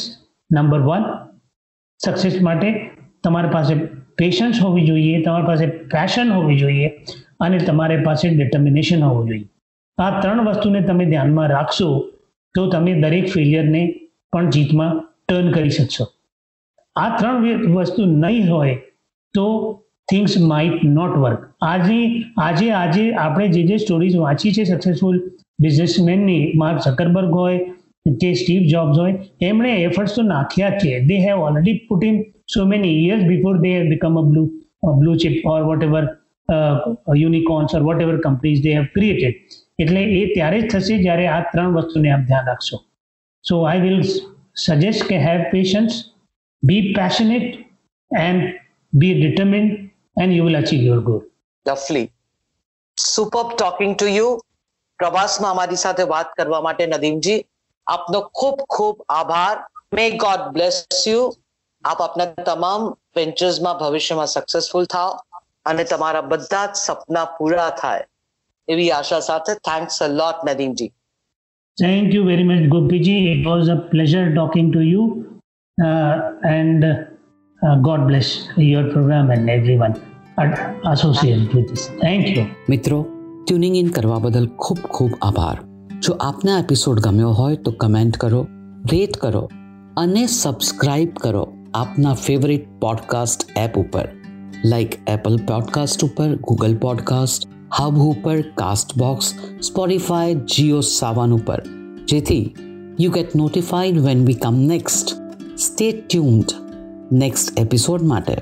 [0.49, 1.05] number one
[1.99, 2.67] success માટે
[3.23, 3.73] તમારી પાસે
[4.17, 6.89] પેશન્સ હોવી જોઈએ, તમારી પાસે પેશન હોવી જોઈએ
[7.39, 9.47] અને તમારી પાસે ડિટર્મિનેશન હોવું જોઈએ.
[9.97, 11.89] આ ત્રણ વસ્તુને તમે ધ્યાનમાં રાખશો
[12.55, 13.81] તો તમે દરેક ફેલિયરને
[14.33, 14.93] પણ જીતમાં
[15.27, 16.05] ટર્ન કરી શકશો.
[16.95, 18.77] આ ત્રણ વસ્તુ નહીં હોય
[19.33, 19.47] તો
[20.11, 21.97] થિંગ્સ માઇટ નોટ વર્ક આજે
[22.37, 25.17] આજે આજે આપણે જે જે સ્ટોરીઝ વાંચી છે સક્સેસફુલ
[25.59, 27.57] બિઝનેસમેનની માર્ક ઝકરબર્ગ હોય
[28.21, 29.13] કે સ્ટીવ જોબ્સ હોય,
[29.49, 30.91] એમણે એફર્ટ્સ તો નાખ્યા છે.
[31.09, 32.17] They have already put in
[32.55, 34.47] so many years before they have become a blue
[34.89, 36.03] a blue chip or whatever
[37.21, 39.35] unicorns or whatever companies they have created
[39.83, 42.77] એટલે એ ત્યારે જ થશે જ્યારે આ ત્રણ વસ્તુને આપ ધ્યાન રાખશો.
[43.43, 43.99] સો આઈ વિલ
[44.65, 45.97] સજેસ્ટ કે have patience
[46.63, 47.49] be passionate
[48.11, 48.45] and
[48.93, 49.73] be determined
[50.23, 51.21] and you will achieve your goal
[51.65, 52.07] lovely
[52.97, 54.29] super talking to you
[54.99, 57.39] પ્રવાસમાં અમારી સાથે વાત કરવા માટે નદીમજી
[57.87, 59.55] આપનો ખૂબ ખૂબ આભાર
[59.93, 61.23] મે ગોડ બ્લેસ યુ
[61.83, 65.11] આપ આપના તમામ વેન્ચર્સમાં ભવિષ્યમાં સક્સેસફુલ થાઓ
[65.65, 68.05] અને તમારા બધા જ સપના પૂરા થાય
[68.67, 70.91] એવી આશા સાથે thanks a lot Nadeemji
[71.77, 73.15] Thank you very much, Gopiji.
[73.33, 75.03] It was a pleasure talking to you.
[75.77, 79.93] Uh, and uh, God bless your program and everyone
[80.85, 81.85] associated with this.
[82.01, 82.47] Thank you.
[82.67, 83.16] મિત્રો
[83.47, 85.57] ટ્યુનિંગ ઇન કરવા બદલ ખૂબ ખૂબ આભાર.
[86.01, 88.47] જો આપને episode ગમ્યો હોય તો કમેન્ટ કરો
[88.91, 89.49] રેટ કરો
[89.97, 94.09] અને સબસ્ક્રાઇબ કરો આપના ફેવરિટ પોડકાસ્ટ એપ ઉપર.
[94.65, 97.47] લાઈક એપલ પોડકાસ્ટ ઉપર ગૂગલ પોડકાસ્ટ
[97.79, 101.63] હબ ઉપર કાસ્ટ બોક્સ સ્પોટીફાય જીઓ સાવન ઉપર.
[102.07, 102.55] જેથી
[102.99, 105.15] you get notified when we come next
[105.57, 106.45] stay tuned
[107.11, 108.35] next episode માટે.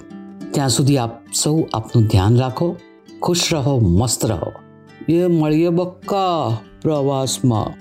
[0.51, 2.75] ત્યાં સુધી આપ સૌ આપનું ધ્યાન રાખો,
[3.21, 4.64] ખુશ રહો, મસ્ત રહો.
[5.07, 7.73] એ મળીએ બક્કા પ્રવાસમાં.